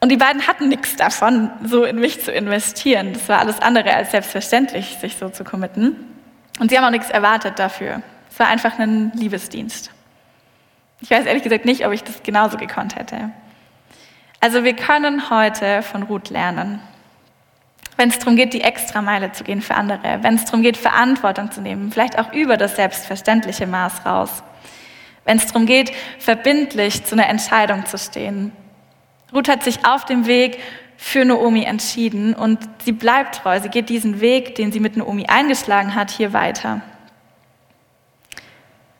Und 0.00 0.10
die 0.10 0.16
beiden 0.16 0.46
hatten 0.46 0.68
nichts 0.68 0.96
davon, 0.96 1.50
so 1.64 1.84
in 1.84 1.96
mich 1.96 2.22
zu 2.22 2.32
investieren. 2.32 3.12
Das 3.12 3.28
war 3.28 3.40
alles 3.40 3.60
andere 3.60 3.94
als 3.94 4.12
selbstverständlich, 4.12 4.98
sich 5.00 5.16
so 5.16 5.28
zu 5.28 5.44
committen. 5.44 5.96
Und 6.60 6.70
sie 6.70 6.78
haben 6.78 6.84
auch 6.84 6.90
nichts 6.90 7.10
erwartet 7.10 7.58
dafür. 7.58 8.02
Es 8.30 8.38
war 8.38 8.48
einfach 8.48 8.78
ein 8.78 9.12
Liebesdienst. 9.14 9.90
Ich 11.00 11.10
weiß 11.10 11.26
ehrlich 11.26 11.42
gesagt 11.42 11.64
nicht, 11.64 11.86
ob 11.86 11.92
ich 11.92 12.02
das 12.02 12.22
genauso 12.22 12.56
gekonnt 12.56 12.96
hätte. 12.96 13.30
Also 14.40 14.62
wir 14.62 14.74
können 14.74 15.30
heute 15.30 15.82
von 15.82 16.04
Ruth 16.04 16.30
lernen. 16.30 16.80
Wenn 17.98 18.10
es 18.10 18.20
darum 18.20 18.36
geht, 18.36 18.54
die 18.54 18.60
Extrameile 18.60 19.32
zu 19.32 19.42
gehen 19.42 19.60
für 19.60 19.74
andere, 19.74 20.22
wenn 20.22 20.36
es 20.36 20.44
darum 20.44 20.62
geht, 20.62 20.76
Verantwortung 20.76 21.50
zu 21.50 21.60
nehmen, 21.60 21.90
vielleicht 21.90 22.16
auch 22.16 22.32
über 22.32 22.56
das 22.56 22.76
selbstverständliche 22.76 23.66
Maß 23.66 24.06
raus. 24.06 24.44
Wenn 25.24 25.38
es 25.38 25.46
darum 25.46 25.66
geht, 25.66 25.90
verbindlich 26.20 27.04
zu 27.04 27.16
einer 27.16 27.28
Entscheidung 27.28 27.86
zu 27.86 27.98
stehen. 27.98 28.52
Ruth 29.34 29.48
hat 29.48 29.64
sich 29.64 29.84
auf 29.84 30.04
dem 30.04 30.26
Weg 30.26 30.60
für 30.96 31.24
Naomi 31.24 31.64
entschieden 31.64 32.34
und 32.34 32.60
sie 32.84 32.92
bleibt 32.92 33.34
treu. 33.34 33.58
Sie 33.58 33.68
geht 33.68 33.88
diesen 33.88 34.20
Weg, 34.20 34.54
den 34.54 34.70
sie 34.70 34.78
mit 34.78 34.96
Naomi 34.96 35.26
eingeschlagen 35.26 35.96
hat, 35.96 36.12
hier 36.12 36.32
weiter. 36.32 36.82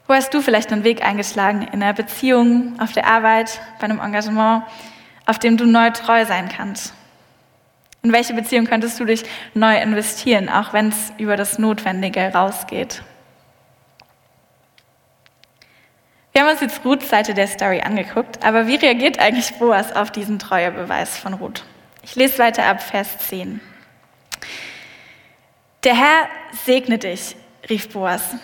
Wo 0.09 0.15
hast 0.15 0.35
du 0.35 0.43
vielleicht 0.43 0.73
einen 0.73 0.83
Weg 0.83 1.07
eingeschlagen 1.07 1.63
in 1.63 1.85
einer 1.85 1.93
Beziehung, 1.93 2.75
auf 2.81 2.91
der 2.91 3.07
Arbeit, 3.07 3.61
bei 3.79 3.85
einem 3.85 4.01
Engagement, 4.01 4.65
auf 5.25 5.39
dem 5.39 5.57
du 5.57 5.67
neu 5.67 5.91
treu 5.91 6.25
sein 6.25 6.49
kannst? 6.49 6.95
In 8.03 8.13
welche 8.13 8.35
Beziehung 8.35 8.67
könntest 8.67 9.01
du 9.01 9.05
dich 9.05 9.25
neu 9.55 9.77
investieren, 9.77 10.49
auch 10.49 10.73
wenn 10.73 10.89
es 10.89 11.13
über 11.19 11.37
das 11.37 11.59
Notwendige 11.59 12.33
rausgeht? 12.33 13.03
Wir 16.33 16.43
haben 16.43 16.53
uns 16.53 16.61
jetzt 16.61 16.85
Ruths 16.85 17.09
Seite 17.09 17.35
der 17.35 17.49
Story 17.49 17.81
angeguckt, 17.81 18.45
aber 18.45 18.69
wie 18.69 18.77
reagiert 18.77 19.19
eigentlich 19.19 19.55
Boas 19.55 19.91
auf 19.97 20.13
diesen 20.13 20.39
Treuebeweis 20.39 21.19
von 21.19 21.35
Ruth? 21.35 21.65
Ich 22.03 22.15
lese 22.15 22.39
weiter 22.39 22.65
ab 22.65 22.81
Vers 22.81 23.19
10. 23.29 23.61
Der 25.83 25.97
Herr 25.97 26.29
segne 26.65 26.99
dich, 26.99 27.35
rief 27.69 27.89
Boas. 27.89 28.37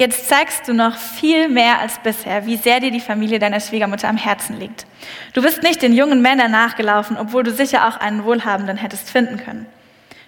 Jetzt 0.00 0.30
zeigst 0.30 0.66
du 0.66 0.72
noch 0.72 0.96
viel 0.96 1.50
mehr 1.50 1.78
als 1.78 1.98
bisher, 1.98 2.46
wie 2.46 2.56
sehr 2.56 2.80
dir 2.80 2.90
die 2.90 3.00
Familie 3.00 3.38
deiner 3.38 3.60
Schwiegermutter 3.60 4.08
am 4.08 4.16
Herzen 4.16 4.58
liegt. 4.58 4.86
Du 5.34 5.42
bist 5.42 5.62
nicht 5.62 5.82
den 5.82 5.92
jungen 5.92 6.22
Männern 6.22 6.50
nachgelaufen, 6.50 7.18
obwohl 7.18 7.42
du 7.42 7.52
sicher 7.52 7.86
auch 7.86 7.98
einen 7.98 8.24
Wohlhabenden 8.24 8.78
hättest 8.78 9.10
finden 9.10 9.36
können. 9.36 9.66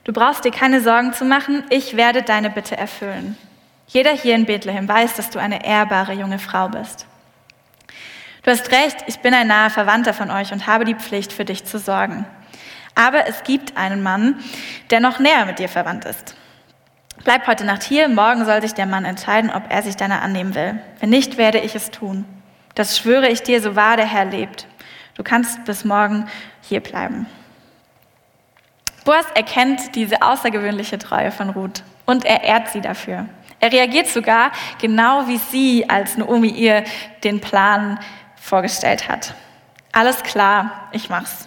Du 0.04 0.12
brauchst 0.12 0.44
dir 0.44 0.50
keine 0.50 0.82
Sorgen 0.82 1.14
zu 1.14 1.24
machen, 1.24 1.64
ich 1.70 1.96
werde 1.96 2.20
deine 2.20 2.50
Bitte 2.50 2.76
erfüllen. 2.76 3.38
Jeder 3.86 4.10
hier 4.10 4.34
in 4.34 4.44
Bethlehem 4.44 4.86
weiß, 4.86 5.14
dass 5.14 5.30
du 5.30 5.38
eine 5.38 5.64
ehrbare 5.64 6.12
junge 6.12 6.38
Frau 6.38 6.68
bist. 6.68 7.06
Du 8.42 8.50
hast 8.50 8.70
recht, 8.72 8.98
ich 9.06 9.20
bin 9.20 9.32
ein 9.32 9.48
naher 9.48 9.70
Verwandter 9.70 10.12
von 10.12 10.30
euch 10.30 10.52
und 10.52 10.66
habe 10.66 10.84
die 10.84 10.96
Pflicht, 10.96 11.32
für 11.32 11.46
dich 11.46 11.64
zu 11.64 11.78
sorgen. 11.78 12.26
Aber 12.94 13.26
es 13.26 13.42
gibt 13.42 13.74
einen 13.78 14.02
Mann, 14.02 14.38
der 14.90 15.00
noch 15.00 15.18
näher 15.18 15.46
mit 15.46 15.58
dir 15.58 15.70
verwandt 15.70 16.04
ist. 16.04 16.36
Bleib 17.24 17.46
heute 17.46 17.64
Nacht 17.64 17.84
hier, 17.84 18.08
morgen 18.08 18.44
soll 18.44 18.60
sich 18.62 18.74
der 18.74 18.86
Mann 18.86 19.04
entscheiden, 19.04 19.48
ob 19.50 19.62
er 19.68 19.82
sich 19.82 19.94
deiner 19.96 20.22
annehmen 20.22 20.56
will. 20.56 20.80
Wenn 20.98 21.10
nicht, 21.10 21.36
werde 21.36 21.58
ich 21.58 21.76
es 21.76 21.92
tun. 21.92 22.24
Das 22.74 22.98
schwöre 22.98 23.28
ich 23.28 23.44
dir, 23.44 23.62
so 23.62 23.76
wahr 23.76 23.96
der 23.96 24.06
Herr 24.06 24.24
lebt. 24.24 24.66
Du 25.14 25.22
kannst 25.22 25.64
bis 25.64 25.84
morgen 25.84 26.28
hier 26.62 26.80
bleiben. 26.80 27.26
Boas 29.04 29.26
erkennt 29.36 29.94
diese 29.94 30.22
außergewöhnliche 30.22 30.98
Treue 30.98 31.30
von 31.30 31.50
Ruth 31.50 31.84
und 32.06 32.24
er 32.24 32.42
ehrt 32.42 32.70
sie 32.70 32.80
dafür. 32.80 33.26
Er 33.60 33.72
reagiert 33.72 34.08
sogar 34.08 34.50
genau 34.80 35.28
wie 35.28 35.38
sie, 35.38 35.88
als 35.88 36.16
Naomi 36.16 36.48
ihr 36.48 36.82
den 37.22 37.40
Plan 37.40 38.00
vorgestellt 38.34 39.08
hat. 39.08 39.34
Alles 39.92 40.24
klar, 40.24 40.88
ich 40.90 41.08
mach's. 41.08 41.46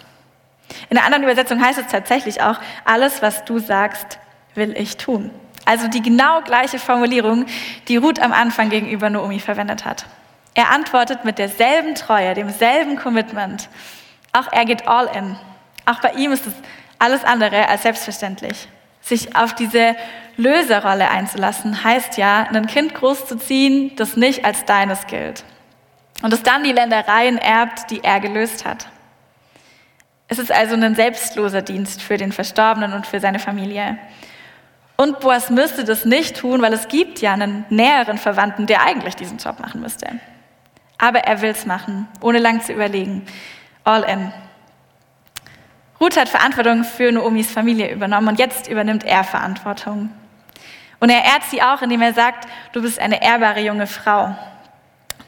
In 0.88 0.96
der 0.96 1.04
anderen 1.04 1.24
Übersetzung 1.24 1.62
heißt 1.62 1.78
es 1.78 1.88
tatsächlich 1.88 2.40
auch, 2.40 2.58
alles, 2.86 3.20
was 3.20 3.44
du 3.44 3.58
sagst, 3.58 4.18
will 4.54 4.74
ich 4.74 4.96
tun. 4.96 5.30
Also 5.66 5.88
die 5.88 6.00
genau 6.00 6.40
gleiche 6.42 6.78
Formulierung, 6.78 7.44
die 7.88 7.96
Ruth 7.96 8.20
am 8.20 8.32
Anfang 8.32 8.70
gegenüber 8.70 9.10
Naomi 9.10 9.40
verwendet 9.40 9.84
hat. 9.84 10.06
Er 10.54 10.70
antwortet 10.70 11.26
mit 11.26 11.38
derselben 11.38 11.94
Treue, 11.94 12.32
demselben 12.32 12.96
Commitment. 12.96 13.68
Auch 14.32 14.50
er 14.52 14.64
geht 14.64 14.88
all 14.88 15.06
in. 15.14 15.36
Auch 15.84 16.00
bei 16.00 16.12
ihm 16.12 16.32
ist 16.32 16.46
es 16.46 16.54
alles 16.98 17.24
andere 17.24 17.68
als 17.68 17.82
selbstverständlich. 17.82 18.68
Sich 19.00 19.36
auf 19.36 19.54
diese 19.54 19.96
Löserrolle 20.36 21.10
einzulassen, 21.10 21.84
heißt 21.84 22.16
ja, 22.16 22.46
ein 22.52 22.66
Kind 22.66 22.94
großzuziehen, 22.94 23.96
das 23.96 24.16
nicht 24.16 24.44
als 24.44 24.64
deines 24.64 25.06
gilt. 25.06 25.44
Und 26.22 26.32
das 26.32 26.42
dann 26.42 26.62
die 26.62 26.72
Ländereien 26.72 27.38
erbt, 27.38 27.90
die 27.90 28.02
er 28.02 28.20
gelöst 28.20 28.64
hat. 28.64 28.86
Es 30.28 30.38
ist 30.38 30.52
also 30.52 30.74
ein 30.74 30.94
selbstloser 30.94 31.62
Dienst 31.62 32.02
für 32.02 32.16
den 32.16 32.32
Verstorbenen 32.32 32.92
und 32.94 33.06
für 33.06 33.20
seine 33.20 33.38
Familie. 33.38 33.98
Und 34.96 35.20
Boas 35.20 35.50
müsste 35.50 35.84
das 35.84 36.04
nicht 36.04 36.38
tun, 36.38 36.62
weil 36.62 36.72
es 36.72 36.88
gibt 36.88 37.20
ja 37.20 37.32
einen 37.32 37.66
näheren 37.68 38.18
Verwandten, 38.18 38.66
der 38.66 38.82
eigentlich 38.82 39.14
diesen 39.14 39.38
Job 39.38 39.60
machen 39.60 39.80
müsste. 39.80 40.06
Aber 40.98 41.20
er 41.20 41.42
will 41.42 41.50
es 41.50 41.66
machen, 41.66 42.08
ohne 42.22 42.38
lang 42.38 42.62
zu 42.62 42.72
überlegen. 42.72 43.26
All 43.84 44.02
in. 44.04 44.32
Ruth 46.00 46.16
hat 46.16 46.28
Verantwortung 46.28 46.84
für 46.84 47.12
Noomis 47.12 47.50
Familie 47.50 47.92
übernommen 47.92 48.28
und 48.28 48.38
jetzt 48.38 48.68
übernimmt 48.68 49.04
er 49.04 49.24
Verantwortung. 49.24 50.10
Und 50.98 51.10
er 51.10 51.24
ehrt 51.24 51.44
sie 51.44 51.62
auch, 51.62 51.82
indem 51.82 52.00
er 52.00 52.14
sagt, 52.14 52.48
du 52.72 52.80
bist 52.80 52.98
eine 52.98 53.22
ehrbare 53.22 53.60
junge 53.60 53.86
Frau. 53.86 54.34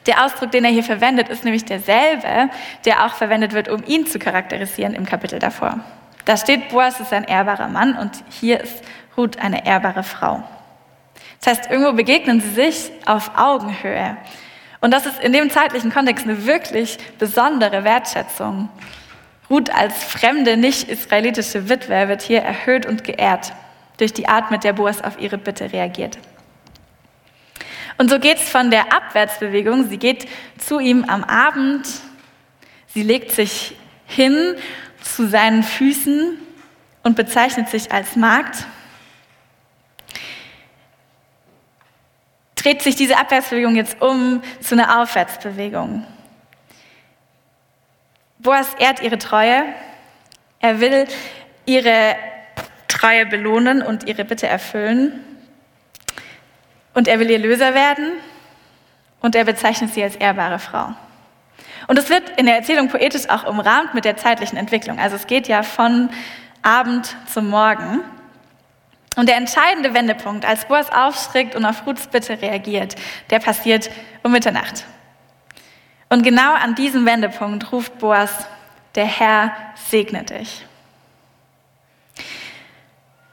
Der 0.06 0.24
Ausdruck, 0.24 0.50
den 0.50 0.64
er 0.64 0.70
hier 0.70 0.84
verwendet, 0.84 1.28
ist 1.28 1.44
nämlich 1.44 1.66
derselbe, 1.66 2.50
der 2.86 3.04
auch 3.04 3.14
verwendet 3.14 3.52
wird, 3.52 3.68
um 3.68 3.84
ihn 3.84 4.06
zu 4.06 4.18
charakterisieren 4.18 4.94
im 4.94 5.04
Kapitel 5.04 5.38
davor. 5.38 5.80
Da 6.24 6.36
steht, 6.36 6.70
Boas 6.70 7.00
ist 7.00 7.12
ein 7.12 7.24
ehrbarer 7.24 7.68
Mann 7.68 7.96
und 7.96 8.12
hier 8.30 8.60
ist 8.60 8.82
Ruth 9.18 9.38
eine 9.38 9.66
ehrbare 9.66 10.04
Frau. 10.04 10.42
Das 11.40 11.58
heißt, 11.58 11.70
irgendwo 11.70 11.92
begegnen 11.92 12.40
sie 12.40 12.50
sich 12.50 12.90
auf 13.04 13.32
Augenhöhe. 13.36 14.16
Und 14.80 14.92
das 14.92 15.06
ist 15.06 15.20
in 15.20 15.32
dem 15.32 15.50
zeitlichen 15.50 15.92
Kontext 15.92 16.24
eine 16.24 16.46
wirklich 16.46 16.98
besondere 17.18 17.84
Wertschätzung. 17.84 18.68
Ruth 19.50 19.74
als 19.74 20.04
fremde, 20.04 20.56
nicht 20.56 20.88
israelitische 20.88 21.68
Witwe 21.68 22.08
wird 22.08 22.22
hier 22.22 22.42
erhöht 22.42 22.86
und 22.86 23.02
geehrt 23.02 23.52
durch 23.96 24.12
die 24.12 24.28
Art, 24.28 24.50
mit 24.50 24.62
der 24.62 24.72
Boas 24.72 25.02
auf 25.02 25.18
ihre 25.18 25.38
Bitte 25.38 25.72
reagiert. 25.72 26.18
Und 27.96 28.10
so 28.10 28.20
geht 28.20 28.36
es 28.36 28.48
von 28.48 28.70
der 28.70 28.92
Abwärtsbewegung. 28.92 29.88
Sie 29.88 29.98
geht 29.98 30.28
zu 30.58 30.78
ihm 30.78 31.04
am 31.04 31.24
Abend, 31.24 31.88
sie 32.94 33.02
legt 33.02 33.32
sich 33.32 33.74
hin 34.06 34.54
zu 35.02 35.26
seinen 35.26 35.64
Füßen 35.64 36.38
und 37.02 37.16
bezeichnet 37.16 37.68
sich 37.68 37.90
als 37.90 38.14
Magd. 38.14 38.66
Dreht 42.62 42.82
sich 42.82 42.96
diese 42.96 43.16
Abwärtsbewegung 43.16 43.76
jetzt 43.76 44.00
um 44.00 44.42
zu 44.60 44.74
einer 44.74 45.00
Aufwärtsbewegung. 45.00 46.06
Boas 48.38 48.74
ehrt 48.78 49.02
ihre 49.02 49.18
Treue. 49.18 49.64
Er 50.60 50.80
will 50.80 51.06
ihre 51.66 52.16
Treue 52.86 53.26
belohnen 53.26 53.82
und 53.82 54.04
ihre 54.08 54.24
Bitte 54.24 54.46
erfüllen. 54.46 55.24
Und 56.94 57.08
er 57.08 57.18
will 57.18 57.30
ihr 57.30 57.38
Löser 57.38 57.74
werden. 57.74 58.12
Und 59.20 59.34
er 59.34 59.44
bezeichnet 59.44 59.92
sie 59.92 60.02
als 60.02 60.16
ehrbare 60.16 60.58
Frau. 60.58 60.94
Und 61.88 61.98
es 61.98 62.10
wird 62.10 62.38
in 62.38 62.46
der 62.46 62.56
Erzählung 62.56 62.88
poetisch 62.88 63.28
auch 63.28 63.44
umrahmt 63.44 63.94
mit 63.94 64.04
der 64.04 64.16
zeitlichen 64.16 64.56
Entwicklung. 64.56 64.98
Also 64.98 65.16
es 65.16 65.26
geht 65.26 65.48
ja 65.48 65.62
von 65.62 66.10
Abend 66.62 67.16
zum 67.26 67.48
Morgen. 67.48 68.00
Und 69.18 69.28
der 69.28 69.34
entscheidende 69.34 69.94
Wendepunkt, 69.94 70.44
als 70.44 70.66
Boas 70.66 70.92
aufschrickt 70.92 71.56
und 71.56 71.64
auf 71.64 71.84
Ruths 71.84 72.06
Bitte 72.06 72.40
reagiert, 72.40 72.94
der 73.30 73.40
passiert 73.40 73.90
um 74.22 74.30
Mitternacht. 74.30 74.84
Und 76.08 76.22
genau 76.22 76.54
an 76.54 76.76
diesem 76.76 77.04
Wendepunkt 77.04 77.72
ruft 77.72 77.98
Boas, 77.98 78.30
der 78.94 79.06
Herr 79.06 79.50
segne 79.74 80.22
dich. 80.22 80.64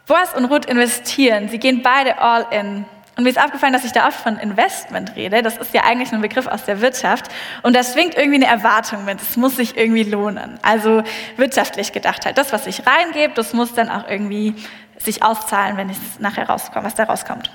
Boas 0.07 0.33
und 0.33 0.45
Ruth 0.45 0.65
investieren, 0.65 1.49
sie 1.49 1.59
gehen 1.59 1.83
beide 1.83 2.17
all 2.17 2.47
in 2.49 2.85
Und 3.15 3.23
mir 3.23 3.29
ist 3.29 3.39
aufgefallen, 3.39 3.71
dass 3.71 3.85
ich 3.85 3.91
da 3.91 4.07
oft 4.07 4.19
von 4.19 4.39
Investment 4.39 5.15
rede. 5.15 5.43
Das 5.43 5.57
ist 5.57 5.71
ja 5.75 5.83
eigentlich 5.83 6.11
ein 6.11 6.21
Begriff 6.21 6.47
aus 6.47 6.65
der 6.65 6.81
Wirtschaft. 6.81 7.27
Und 7.61 7.75
da 7.75 7.83
schwingt 7.83 8.15
irgendwie 8.15 8.43
eine 8.43 8.47
Erwartung 8.47 9.05
mit. 9.05 9.21
Es 9.21 9.37
muss 9.37 9.55
sich 9.55 9.77
irgendwie 9.77 10.03
lohnen. 10.03 10.59
Also 10.63 11.03
wirtschaftlich 11.37 11.93
gedacht 11.93 12.25
halt. 12.25 12.39
Das, 12.39 12.51
was 12.51 12.65
ich 12.65 12.87
reingebe, 12.87 13.35
das 13.35 13.53
muss 13.53 13.75
dann 13.75 13.89
auch 13.89 14.09
irgendwie 14.09 14.55
sich 14.97 15.23
auszahlen, 15.23 15.77
wenn 15.77 15.89
es 15.89 16.19
nachher 16.19 16.49
rauskommt, 16.49 16.85
was 16.85 16.95
da 16.95 17.03
rauskommt. 17.03 17.51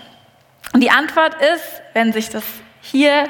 Und 0.72 0.80
die 0.80 0.90
Antwort 0.90 1.34
ist, 1.34 1.82
wenn 1.94 2.12
sich 2.12 2.30
das 2.30 2.44
hier, 2.80 3.24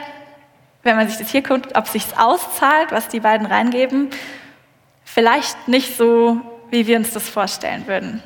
wenn 0.82 0.96
man 0.96 1.08
sich 1.08 1.18
das 1.18 1.30
hier 1.30 1.42
guckt, 1.42 1.76
ob 1.76 1.88
sich 1.88 2.04
auszahlt, 2.18 2.92
was 2.92 3.08
die 3.08 3.20
beiden 3.20 3.46
reingeben, 3.46 4.10
vielleicht 5.04 5.68
nicht 5.68 5.96
so, 5.96 6.40
wie 6.70 6.86
wir 6.86 6.96
uns 6.96 7.12
das 7.12 7.28
vorstellen 7.28 7.86
würden. 7.86 8.22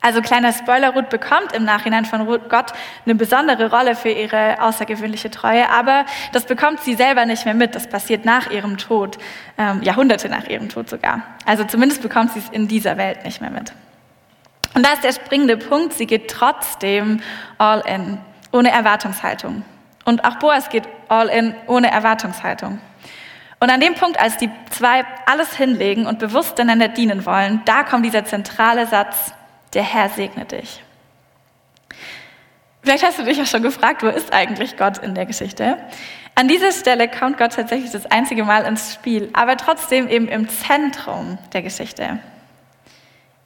Also 0.00 0.22
kleiner 0.22 0.52
Spoiler, 0.52 0.90
Ruth 0.90 1.08
bekommt 1.08 1.52
im 1.52 1.64
Nachhinein 1.64 2.04
von 2.04 2.24
Gott 2.48 2.72
eine 3.04 3.14
besondere 3.16 3.70
Rolle 3.70 3.96
für 3.96 4.10
ihre 4.10 4.62
außergewöhnliche 4.62 5.30
Treue, 5.30 5.68
aber 5.68 6.04
das 6.32 6.44
bekommt 6.44 6.80
sie 6.80 6.94
selber 6.94 7.26
nicht 7.26 7.44
mehr 7.44 7.54
mit. 7.54 7.74
Das 7.74 7.88
passiert 7.88 8.24
nach 8.24 8.50
ihrem 8.50 8.78
Tod, 8.78 9.18
ähm, 9.56 9.82
Jahrhunderte 9.82 10.28
nach 10.28 10.46
ihrem 10.46 10.68
Tod 10.68 10.88
sogar. 10.88 11.22
Also 11.44 11.64
zumindest 11.64 12.00
bekommt 12.00 12.32
sie 12.32 12.38
es 12.38 12.48
in 12.50 12.68
dieser 12.68 12.96
Welt 12.96 13.24
nicht 13.24 13.40
mehr 13.40 13.50
mit. 13.50 13.72
Und 14.78 14.86
da 14.86 14.92
ist 14.92 15.02
der 15.02 15.12
springende 15.12 15.56
Punkt, 15.56 15.94
sie 15.94 16.06
geht 16.06 16.30
trotzdem 16.30 17.20
all 17.58 17.80
in, 17.80 18.16
ohne 18.52 18.70
Erwartungshaltung. 18.70 19.64
Und 20.04 20.24
auch 20.24 20.36
Boas 20.36 20.68
geht 20.68 20.84
all 21.08 21.26
in, 21.30 21.52
ohne 21.66 21.90
Erwartungshaltung. 21.90 22.78
Und 23.58 23.70
an 23.70 23.80
dem 23.80 23.96
Punkt, 23.96 24.20
als 24.20 24.36
die 24.36 24.48
zwei 24.70 25.04
alles 25.26 25.56
hinlegen 25.56 26.06
und 26.06 26.20
bewusst 26.20 26.60
einander 26.60 26.86
dienen 26.86 27.26
wollen, 27.26 27.60
da 27.64 27.82
kommt 27.82 28.04
dieser 28.04 28.24
zentrale 28.24 28.86
Satz, 28.86 29.32
der 29.74 29.82
Herr 29.82 30.10
segne 30.10 30.44
dich. 30.44 30.80
Vielleicht 32.84 33.04
hast 33.04 33.18
du 33.18 33.24
dich 33.24 33.36
ja 33.36 33.46
schon 33.46 33.64
gefragt, 33.64 34.04
wo 34.04 34.06
ist 34.06 34.32
eigentlich 34.32 34.76
Gott 34.76 34.98
in 34.98 35.16
der 35.16 35.26
Geschichte? 35.26 35.76
An 36.36 36.46
dieser 36.46 36.70
Stelle 36.70 37.08
kommt 37.08 37.36
Gott 37.36 37.54
tatsächlich 37.54 37.90
das 37.90 38.06
einzige 38.06 38.44
Mal 38.44 38.64
ins 38.64 38.94
Spiel, 38.94 39.28
aber 39.32 39.56
trotzdem 39.56 40.06
eben 40.06 40.28
im 40.28 40.48
Zentrum 40.48 41.38
der 41.52 41.62
Geschichte. 41.62 42.20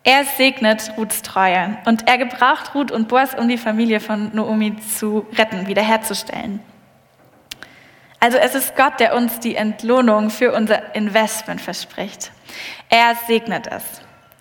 Er 0.05 0.25
segnet 0.25 0.93
Ruths 0.97 1.23
Treue 1.23 1.79
und 1.85 2.09
er 2.09 2.19
gebraucht 2.19 2.75
Ruth 2.75 2.91
und 2.91 3.09
Boas, 3.09 3.35
um 3.35 3.49
die 3.49 3.59
Familie 3.59 4.01
von 4.01 4.35
Naomi 4.35 4.77
zu 4.81 5.27
retten, 5.37 5.69
wiederherzustellen. 5.69 6.61
Also 8.19 8.39
es 8.39 8.55
ist 8.55 8.77
Gott, 8.77 8.99
der 9.01 9.15
uns 9.15 9.41
die 9.41 9.55
Entlohnung 9.55 10.31
für 10.31 10.53
unser 10.53 10.95
Investment 10.95 11.61
verspricht. 11.61 12.33
Er 12.89 13.17
segnet 13.27 13.67
es. 13.69 13.83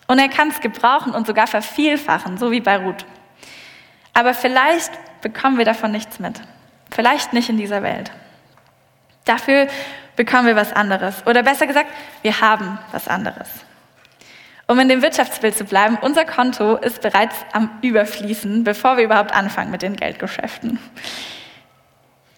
Und 0.07 0.19
er 0.19 0.29
kann 0.29 0.49
es 0.49 0.61
gebrauchen 0.61 1.13
und 1.13 1.25
sogar 1.25 1.47
vervielfachen, 1.47 2.37
so 2.37 2.51
wie 2.51 2.59
bei 2.59 2.77
Ruth. 2.77 3.05
Aber 4.13 4.33
vielleicht 4.33 4.91
bekommen 5.21 5.57
wir 5.57 5.65
davon 5.65 5.91
nichts 5.91 6.19
mit. 6.19 6.41
Vielleicht 6.91 7.33
nicht 7.33 7.49
in 7.49 7.57
dieser 7.57 7.81
Welt. 7.83 8.11
Dafür 9.25 9.67
bekommen 10.15 10.47
wir 10.47 10.55
was 10.55 10.73
anderes. 10.73 11.25
Oder 11.25 11.43
besser 11.43 11.67
gesagt, 11.67 11.89
wir 12.23 12.41
haben 12.41 12.77
was 12.91 13.07
anderes. 13.07 13.47
Um 14.71 14.79
in 14.79 14.87
dem 14.87 15.01
Wirtschaftsbild 15.01 15.57
zu 15.57 15.65
bleiben, 15.65 15.97
unser 16.01 16.23
Konto 16.23 16.77
ist 16.77 17.01
bereits 17.01 17.35
am 17.51 17.69
Überfließen, 17.81 18.63
bevor 18.63 18.95
wir 18.95 19.03
überhaupt 19.03 19.33
anfangen 19.33 19.69
mit 19.69 19.81
den 19.81 19.97
Geldgeschäften. 19.97 20.79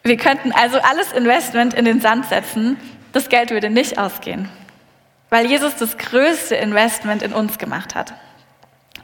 Wir 0.02 0.18
könnten 0.18 0.52
also 0.52 0.80
alles 0.80 1.12
Investment 1.14 1.76
in 1.76 1.86
den 1.86 2.02
Sand 2.02 2.26
setzen, 2.26 2.78
das 3.12 3.30
Geld 3.30 3.52
würde 3.52 3.70
nicht 3.70 4.00
ausgehen 4.00 4.50
weil 5.34 5.48
Jesus 5.48 5.76
das 5.78 5.98
größte 5.98 6.54
Investment 6.54 7.24
in 7.24 7.34
uns 7.34 7.58
gemacht 7.58 7.96
hat, 7.96 8.14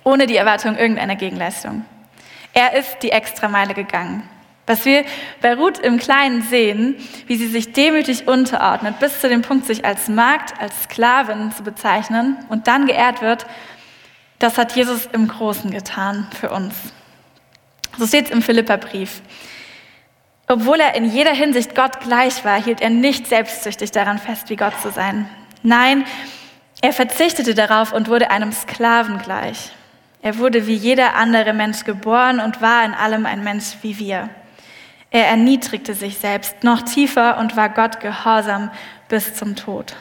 ohne 0.04 0.28
die 0.28 0.36
Erwartung 0.36 0.78
irgendeiner 0.78 1.16
Gegenleistung. 1.16 1.84
Er 2.54 2.74
ist 2.74 3.00
die 3.02 3.12
Extrameile 3.12 3.74
gegangen. 3.74 4.30
Was 4.70 4.86
wir 4.86 5.04
bei 5.42 5.56
Ruth 5.56 5.80
im 5.80 5.98
Kleinen 5.98 6.44
sehen, 6.44 6.96
wie 7.26 7.38
sie 7.38 7.48
sich 7.48 7.74
demütig 7.74 8.28
unterordnet, 8.28 9.00
bis 9.00 9.20
zu 9.20 9.28
dem 9.28 9.42
Punkt, 9.42 9.66
sich 9.66 9.84
als 9.84 10.10
Magd, 10.10 10.62
als 10.62 10.84
Sklavin 10.84 11.52
zu 11.52 11.64
bezeichnen 11.64 12.38
und 12.50 12.68
dann 12.68 12.86
geehrt 12.86 13.24
wird, 13.24 13.48
das 14.38 14.60
hat 14.60 14.76
Jesus 14.76 15.10
im 15.12 15.28
Großen 15.28 15.72
getan 15.72 16.28
für 16.40 16.52
uns. 16.52 16.76
So 17.98 18.06
steht 18.06 18.26
es 18.26 18.32
im 18.32 18.44
Philipperbrief. 18.44 19.24
Obwohl 20.48 20.80
er 20.80 20.94
in 20.94 21.06
jeder 21.06 21.34
Hinsicht 21.34 21.74
Gott 21.74 22.02
gleich 22.02 22.46
war, 22.46 22.62
hielt 22.62 22.80
er 22.80 22.92
nicht 22.92 23.26
selbstsüchtig 23.26 23.90
daran 23.90 24.20
fest, 24.20 24.52
wie 24.52 24.56
Gott 24.56 24.80
zu 24.80 24.92
sein. 24.92 25.28
Nein, 25.64 26.06
er 26.84 26.94
verzichtete 26.94 27.56
darauf 27.56 27.92
und 27.92 28.08
wurde 28.08 28.30
einem 28.30 28.52
Sklaven 28.52 29.18
gleich. 29.18 29.72
Er 30.22 30.38
wurde 30.38 30.68
wie 30.68 30.76
jeder 30.76 31.16
andere 31.16 31.54
Mensch 31.54 31.86
geboren 31.86 32.40
und 32.40 32.62
war 32.62 32.86
in 32.86 32.94
allem 32.94 33.26
ein 33.26 33.44
Mensch 33.44 33.78
wie 33.82 33.98
wir. 33.98 34.30
Er 35.12 35.28
erniedrigte 35.28 35.94
sich 35.94 36.18
selbst 36.18 36.64
noch 36.64 36.82
tiefer 36.82 37.38
und 37.40 37.56
war 37.56 37.70
Gott 37.70 38.00
gehorsam 38.00 38.72
bis 39.08 39.34
zum 39.34 39.56
Tod. 39.56 39.96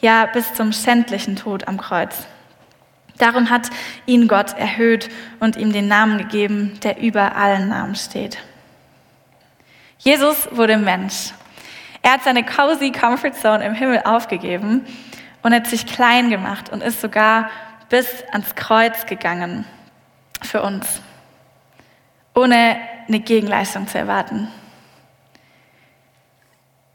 Ja, 0.00 0.26
bis 0.26 0.54
zum 0.54 0.72
schändlichen 0.72 1.36
Tod 1.36 1.68
am 1.68 1.78
Kreuz. 1.78 2.26
Darum 3.18 3.48
hat 3.48 3.70
ihn 4.04 4.28
Gott 4.28 4.58
erhöht 4.58 5.08
und 5.40 5.56
ihm 5.56 5.72
den 5.72 5.88
Namen 5.88 6.18
gegeben, 6.18 6.78
der 6.82 6.98
über 7.00 7.36
allen 7.36 7.68
Namen 7.68 7.94
steht. 7.94 8.38
Jesus 9.98 10.48
wurde 10.50 10.76
Mensch 10.76 11.32
er 12.06 12.12
hat 12.12 12.22
seine 12.22 12.44
cozy 12.44 12.92
Comfort 12.92 13.32
Zone 13.32 13.64
im 13.64 13.74
Himmel 13.74 14.02
aufgegeben 14.04 14.86
und 15.42 15.52
hat 15.52 15.66
sich 15.66 15.86
klein 15.86 16.30
gemacht 16.30 16.70
und 16.70 16.80
ist 16.80 17.00
sogar 17.00 17.50
bis 17.88 18.22
ans 18.30 18.54
Kreuz 18.54 19.06
gegangen 19.06 19.64
für 20.40 20.62
uns, 20.62 21.02
ohne 22.36 22.76
eine 23.08 23.20
Gegenleistung 23.20 23.88
zu 23.88 23.98
erwarten. 23.98 24.48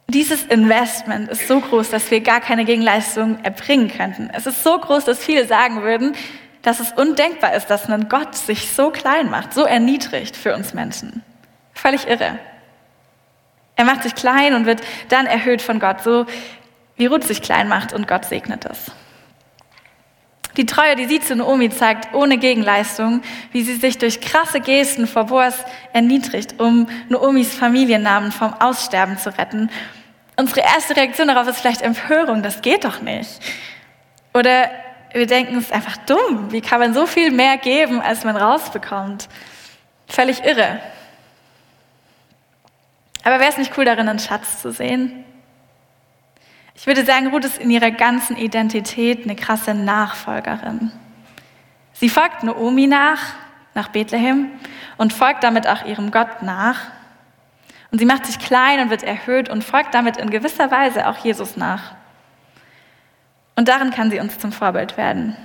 Dieses 0.08 0.44
Investment 0.46 1.30
ist 1.30 1.48
so 1.48 1.60
groß, 1.60 1.90
dass 1.90 2.12
wir 2.12 2.22
gar 2.22 2.42
keine 2.42 2.66
Gegenleistung 2.66 3.44
erbringen 3.44 3.90
könnten. 3.90 4.30
Es 4.34 4.46
ist 4.46 4.64
so 4.64 4.78
groß, 4.78 5.06
dass 5.06 5.24
viele 5.24 5.46
sagen 5.46 5.84
würden, 5.84 6.16
dass 6.62 6.80
es 6.80 6.92
undenkbar 6.92 7.56
ist, 7.56 7.68
dass 7.68 7.90
ein 7.90 8.08
Gott 8.10 8.36
sich 8.36 8.72
so 8.72 8.92
klein 8.92 9.30
macht, 9.30 9.54
so 9.54 9.64
erniedrigt 9.64 10.36
für 10.36 10.54
uns 10.54 10.74
Menschen. 10.74 11.24
Völlig 11.74 12.08
irre. 12.08 12.38
Er 13.76 13.86
macht 13.86 14.04
sich 14.04 14.14
klein 14.14 14.54
und 14.54 14.66
wird 14.66 14.82
dann 15.10 15.26
erhöht 15.26 15.62
von 15.62 15.80
Gott, 15.80 16.04
so 16.04 16.26
wie 16.98 17.08
Ruth 17.08 17.24
sich 17.24 17.42
klein 17.42 17.68
macht 17.68 17.94
und 17.94 18.08
Gott 18.08 18.26
segnet 18.26 18.66
es. 18.66 18.92
Die 20.58 20.66
Treue, 20.66 20.96
die 20.96 21.06
sie 21.06 21.22
zu 21.22 21.36
Naomi 21.36 21.70
zeigt, 21.70 22.14
ohne 22.14 22.38
Gegenleistung, 22.38 23.22
wie 23.52 23.64
sie 23.64 23.76
sich 23.76 23.98
durch 23.98 24.20
krasse 24.20 24.60
Gesten 24.60 25.08
vor 25.08 25.26
Boas 25.26 25.58
erniedrigt, 25.94 26.60
um 26.60 26.88
Naomis 27.10 27.54
Familiennamen 27.54 28.32
vom 28.32 28.54
Aussterben 28.54 29.18
zu 29.18 29.38
retten. 29.38 29.70
Unsere 30.36 30.62
erste 30.62 30.96
Reaktion 30.96 31.28
darauf 31.28 31.48
ist 31.48 31.60
vielleicht 31.60 31.82
Empörung, 31.82 32.44
das 32.44 32.62
geht 32.62 32.84
doch 32.84 33.02
nicht. 33.02 33.40
Oder 34.34 34.70
wir 35.14 35.28
denken, 35.28 35.58
es 35.58 35.66
ist 35.66 35.74
einfach 35.74 35.98
dumm. 35.98 36.52
Wie 36.52 36.62
kann 36.62 36.80
man 36.80 36.94
so 36.94 37.06
viel 37.06 37.32
mehr 37.32 37.58
geben, 37.58 38.02
als 38.02 38.24
man 38.24 38.36
rausbekommt? 38.36 39.28
Völlig 40.08 40.44
irre. 40.44 40.80
Aber 43.24 43.40
wäre 43.40 43.52
es 43.52 43.58
nicht 43.58 43.78
cool 43.78 43.86
darin, 43.86 44.10
einen 44.10 44.20
Schatz 44.20 44.62
zu 44.62 44.72
sehen? 44.72 45.24
Ich 46.82 46.88
würde 46.88 47.06
sagen, 47.06 47.28
Ruth 47.28 47.46
ist 47.46 47.60
in 47.60 47.70
ihrer 47.70 47.92
ganzen 47.92 48.36
Identität 48.36 49.24
eine 49.24 49.36
krasse 49.36 49.76
Nachfolgerin. 49.76 50.92
Sie 51.94 52.10
folgt 52.10 52.42
Naomi 52.42 52.88
nach, 52.88 53.20
nach 53.76 53.90
Bethlehem 53.90 54.50
und 54.98 55.14
folgt 55.14 55.44
damit 55.44 55.68
auch 55.68 55.86
ihrem 55.86 56.10
Gott 56.10 56.42
nach. 56.42 56.80
Und 57.92 58.00
sie 58.00 58.06
macht 58.06 58.26
sich 58.26 58.40
klein 58.40 58.80
und 58.80 58.90
wird 58.90 59.04
erhöht 59.04 59.48
und 59.48 59.64
folgt 59.64 59.94
damit 59.94 60.18
in 60.18 60.32
gewisser 60.32 60.72
Weise 60.72 61.08
auch 61.08 61.18
Jesus 61.18 61.56
nach. 61.56 61.92
Und 63.56 63.68
darin 63.68 63.92
kann 63.92 64.10
sie 64.10 64.20
uns 64.20 64.40
zum 64.40 64.52
Vorbild 64.52 64.98
werden. 64.98 65.38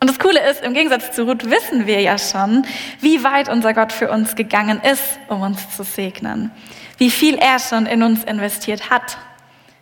Und 0.00 0.08
das 0.08 0.18
Coole 0.18 0.40
ist, 0.48 0.62
im 0.64 0.72
Gegensatz 0.72 1.14
zu 1.14 1.24
Ruth 1.24 1.50
wissen 1.50 1.86
wir 1.86 2.00
ja 2.00 2.16
schon, 2.16 2.64
wie 3.00 3.22
weit 3.22 3.50
unser 3.50 3.74
Gott 3.74 3.92
für 3.92 4.10
uns 4.10 4.34
gegangen 4.34 4.80
ist, 4.80 5.18
um 5.28 5.42
uns 5.42 5.76
zu 5.76 5.82
segnen. 5.82 6.52
Wie 6.96 7.10
viel 7.10 7.34
er 7.34 7.58
schon 7.58 7.84
in 7.84 8.02
uns 8.02 8.24
investiert 8.24 8.88
hat. 8.88 9.18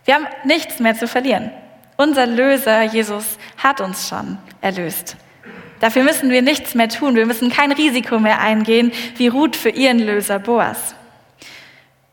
Wir 0.05 0.15
haben 0.15 0.27
nichts 0.45 0.81
mehr 0.81 0.95
zu 0.95 1.09
verlieren. 1.09 1.51
Unser 1.97 2.27
Löser, 2.27 2.83
Jesus, 2.83 3.39
hat 3.57 3.81
uns 3.81 4.09
schon 4.09 4.39
erlöst. 4.61 5.17
Dafür 5.81 6.03
müssen 6.03 6.31
wir 6.31 6.43
nichts 6.43 6.75
mehr 6.75 6.89
tun. 6.89 7.15
Wir 7.15 7.27
müssen 7.27 7.51
kein 7.51 7.73
Risiko 7.73 8.19
mehr 8.19 8.41
eingehen, 8.41 8.93
wie 9.17 9.29
Ruth 9.29 9.57
für 9.57 9.71
ihren 9.71 9.99
Löser 9.99 10.39
Boas. 10.39 10.95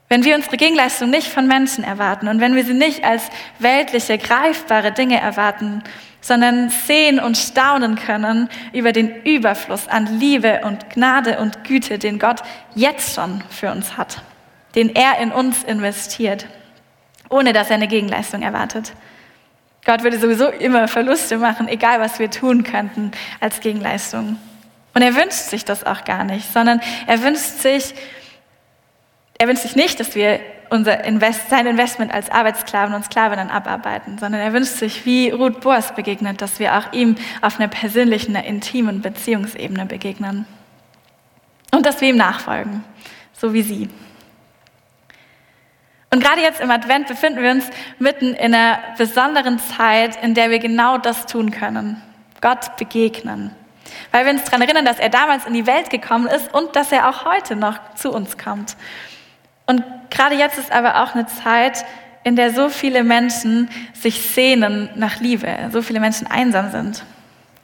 Wenn 0.10 0.26
wir 0.26 0.36
unsere 0.36 0.58
Gegenleistung 0.58 1.10
nicht 1.10 1.28
von 1.28 1.48
Menschen 1.48 1.86
erwarten 1.86 2.28
und 2.28 2.42
wenn 2.42 2.54
wir 2.54 2.66
sie 2.66 2.74
nicht 2.74 3.04
als 3.06 3.24
weltliche, 3.60 4.18
greifbare 4.18 4.92
Dinge 4.92 5.20
erwarten, 5.20 5.84
sondern 6.20 6.70
sehen 6.70 7.20
und 7.20 7.38
staunen 7.38 7.96
können 7.96 8.50
über 8.74 8.92
den 8.92 9.24
Überfluss 9.24 9.88
an 9.88 10.20
Liebe 10.20 10.62
und 10.66 10.90
Gnade 10.90 11.40
und 11.40 11.64
Güte, 11.64 11.98
den 11.98 12.20
Gott 12.20 12.42
jetzt 12.76 13.16
schon 13.16 13.42
für 13.50 13.72
uns 13.72 13.98
hat, 13.98 14.22
den 14.76 14.94
er 14.96 15.20
in 15.20 15.32
uns 15.32 15.64
investiert, 15.64 16.46
ohne 17.32 17.54
dass 17.54 17.70
er 17.70 17.76
eine 17.76 17.88
Gegenleistung 17.88 18.44
erwartet. 18.44 18.94
Gott 19.86 20.04
würde 20.04 20.20
sowieso 20.20 20.48
immer 20.50 20.88
Verluste 20.88 21.38
machen, 21.38 21.67
egal 21.67 22.00
was 22.00 22.20
wir 22.20 22.30
tun 22.30 22.63
könnten 22.63 23.12
als 23.39 23.62
Gegenleistung. 23.62 24.38
Und 24.94 25.02
er 25.02 25.15
wünscht 25.15 25.32
sich 25.32 25.65
das 25.65 25.86
auch 25.86 26.04
gar 26.04 26.24
nicht, 26.24 26.52
sondern 26.52 26.82
er 27.08 27.24
wünscht 27.24 27.41
sich, 27.41 27.96
er 29.39 29.48
wünscht 29.48 29.63
sich 29.63 29.76
nicht, 29.76 30.00
dass 30.00 30.13
wir 30.13 30.39
unser 30.70 31.04
Invest, 31.04 31.50
sein 31.50 31.65
Investment 31.65 32.13
als 32.13 32.30
Arbeitssklaven 32.30 32.94
und 32.94 33.06
Sklavinnen 33.06 33.50
abarbeiten, 33.50 34.17
sondern 34.17 34.41
er 34.41 34.54
wünscht 34.54 34.74
sich, 34.74 35.06
wie 35.06 35.30
Ruth 35.30 35.62
Boas 35.62 35.96
begegnet, 35.96 36.41
dass 36.41 36.60
wir 36.60 36.78
auch 36.78 36.94
ihm 36.94 37.15
auf 37.41 37.60
einer 37.60 37.67
persönlichen, 37.67 38.36
einer 38.36 38.46
intimen 38.46 39.02
Beziehungsebene 39.02 39.86
begegnen. 39.86 40.46
Und 41.74 41.86
dass 41.86 42.02
wir 42.02 42.10
ihm 42.10 42.17
nachfolgen, 42.17 42.84
so 43.34 43.54
wie 43.54 43.63
sie. 43.63 43.89
Und 46.13 46.21
gerade 46.21 46.41
jetzt 46.41 46.60
im 46.60 46.69
Advent 46.69 47.08
befinden 47.08 47.41
wir 47.41 47.52
uns 47.52 47.65
mitten 47.97 48.34
in 48.34 48.54
einer 48.54 48.80
besonderen 48.97 49.60
Zeit, 49.60 50.21
in 50.21 50.34
der 50.34 50.50
wir 50.50 50.60
genau 50.60 50.97
das 50.97 51.26
tun 51.26 51.52
können. 51.52 52.02
Gott 52.41 52.76
begegnen. 52.76 53.52
Weil 54.12 54.26
wir 54.26 54.34
uns 54.34 54.43
daran 54.43 54.62
erinnern, 54.62 54.84
dass 54.84 55.00
er 55.00 55.08
damals 55.08 55.45
in 55.45 55.54
die 55.54 55.65
Welt 55.67 55.89
gekommen 55.89 56.28
ist 56.28 56.54
und 56.54 56.76
dass 56.76 56.91
er 56.91 57.08
auch 57.08 57.24
heute 57.24 57.56
noch 57.56 57.80
zu 57.95 58.12
uns 58.12 58.38
kommt. 58.38 58.76
Und 59.65 59.84
gerade 60.10 60.36
jetzt 60.36 60.58
ist 60.58 60.74
aber 60.74 61.02
auch 61.02 61.15
eine 61.15 61.28
Zeit, 61.28 61.86
in 62.26 62.36
der 62.36 62.52
so 62.52 62.67
viele 62.67 63.06
Menschen 63.06 63.69
sich 63.93 64.21
sehnen 64.21 64.89
nach 64.95 65.21
Liebe, 65.21 65.69
so 65.71 65.82
viele 65.82 66.02
Menschen 66.02 66.28
einsam 66.28 66.71
sind. 66.71 67.06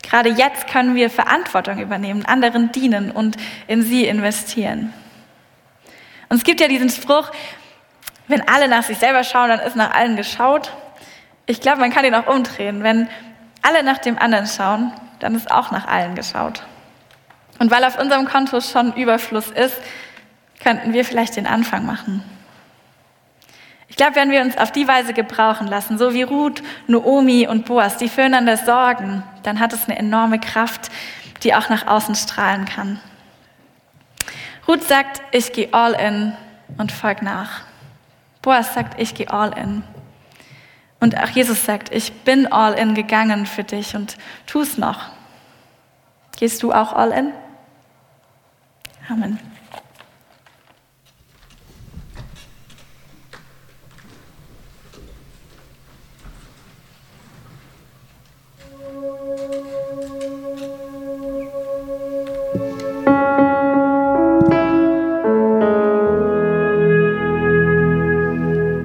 Gerade 0.03 0.29
jetzt 0.29 0.67
können 0.67 0.95
wir 0.95 1.10
Verantwortung 1.10 1.79
übernehmen, 1.79 2.25
anderen 2.25 2.71
dienen 2.71 3.12
und 3.12 3.36
in 3.67 3.81
sie 3.81 4.05
investieren. 4.05 4.93
Und 6.29 6.38
es 6.38 6.43
gibt 6.43 6.60
ja 6.60 6.67
diesen 6.67 6.89
Spruch, 6.89 7.31
wenn 8.28 8.48
alle 8.48 8.68
nach 8.68 8.84
sich 8.84 8.98
selber 8.98 9.24
schauen, 9.24 9.50
dann 9.50 9.60
ist 9.60 9.76
nach 9.76 9.94
allen 9.94 10.16
geschaut. 10.16 10.74
Ich 11.46 11.62
glaube, 11.62 11.80
man 11.80 11.92
kann 11.92 12.06
ihn 12.06 12.16
auch 12.16 12.28
umdrehen. 12.28 12.84
Wenn 12.84 13.08
alle 13.62 13.84
nach 13.84 13.98
dem 13.98 14.18
anderen 14.18 14.48
schauen, 14.48 14.92
dann 15.20 15.36
ist 15.36 15.50
auch 15.52 15.72
nach 15.72 15.88
allen 15.88 16.16
geschaut. 16.16 16.63
Und 17.60 17.72
weil 17.72 17.84
auf 17.84 18.00
unserem 18.00 18.28
Konto 18.28 18.62
schon 18.62 18.94
Überfluss 18.94 19.50
ist, 19.50 19.78
könnten 20.62 20.94
wir 20.94 21.06
vielleicht 21.06 21.36
den 21.36 21.48
Anfang 21.48 21.86
machen. 21.86 22.24
Ich 23.88 23.96
glaube, 23.96 24.16
wenn 24.16 24.32
wir 24.32 24.42
uns 24.42 24.58
auf 24.58 24.72
die 24.72 24.88
Weise 24.88 25.13
gebrauchen 25.13 25.66
lassen, 25.66 25.98
so 25.98 26.13
wie 26.13 26.24
Ruth, 26.24 26.62
Noomi 26.88 27.48
und 27.48 27.66
Boas, 27.66 27.98
die 27.98 28.10
füreinander 28.10 28.58
sorgen, 28.58 29.24
dann 29.44 29.60
hat 29.60 29.74
es 29.74 29.86
eine 29.86 29.98
enorme 29.98 30.40
Kraft, 30.40 30.92
die 31.44 31.56
auch 31.56 31.70
nach 31.70 31.88
außen 31.88 32.16
strahlen 32.16 32.66
kann. 32.66 33.00
Ruth 34.68 34.84
sagt, 34.84 35.22
ich 35.32 35.54
gehe 35.54 35.70
all 35.72 35.94
in 35.94 36.34
und 36.78 36.92
folg 36.92 37.22
nach. 37.22 37.66
Boas 38.47 38.73
sagt, 38.73 38.97
ich 38.97 39.13
gehe 39.13 39.29
all 39.29 39.51
in. 39.57 39.83
Und 41.01 41.17
auch 41.21 41.27
Jesus 41.27 41.65
sagt, 41.65 41.93
ich 41.93 42.13
bin 42.21 42.49
all 42.49 42.75
in 42.75 42.95
gegangen 42.95 43.45
für 43.45 43.65
dich 43.65 43.93
und 43.93 44.17
tu 44.45 44.62
es 44.62 44.77
noch. 44.77 45.10
Gehst 46.38 46.63
du 46.63 46.71
auch 46.71 46.93
all 46.93 47.12
in? 47.12 47.33
Amen. 49.10 49.38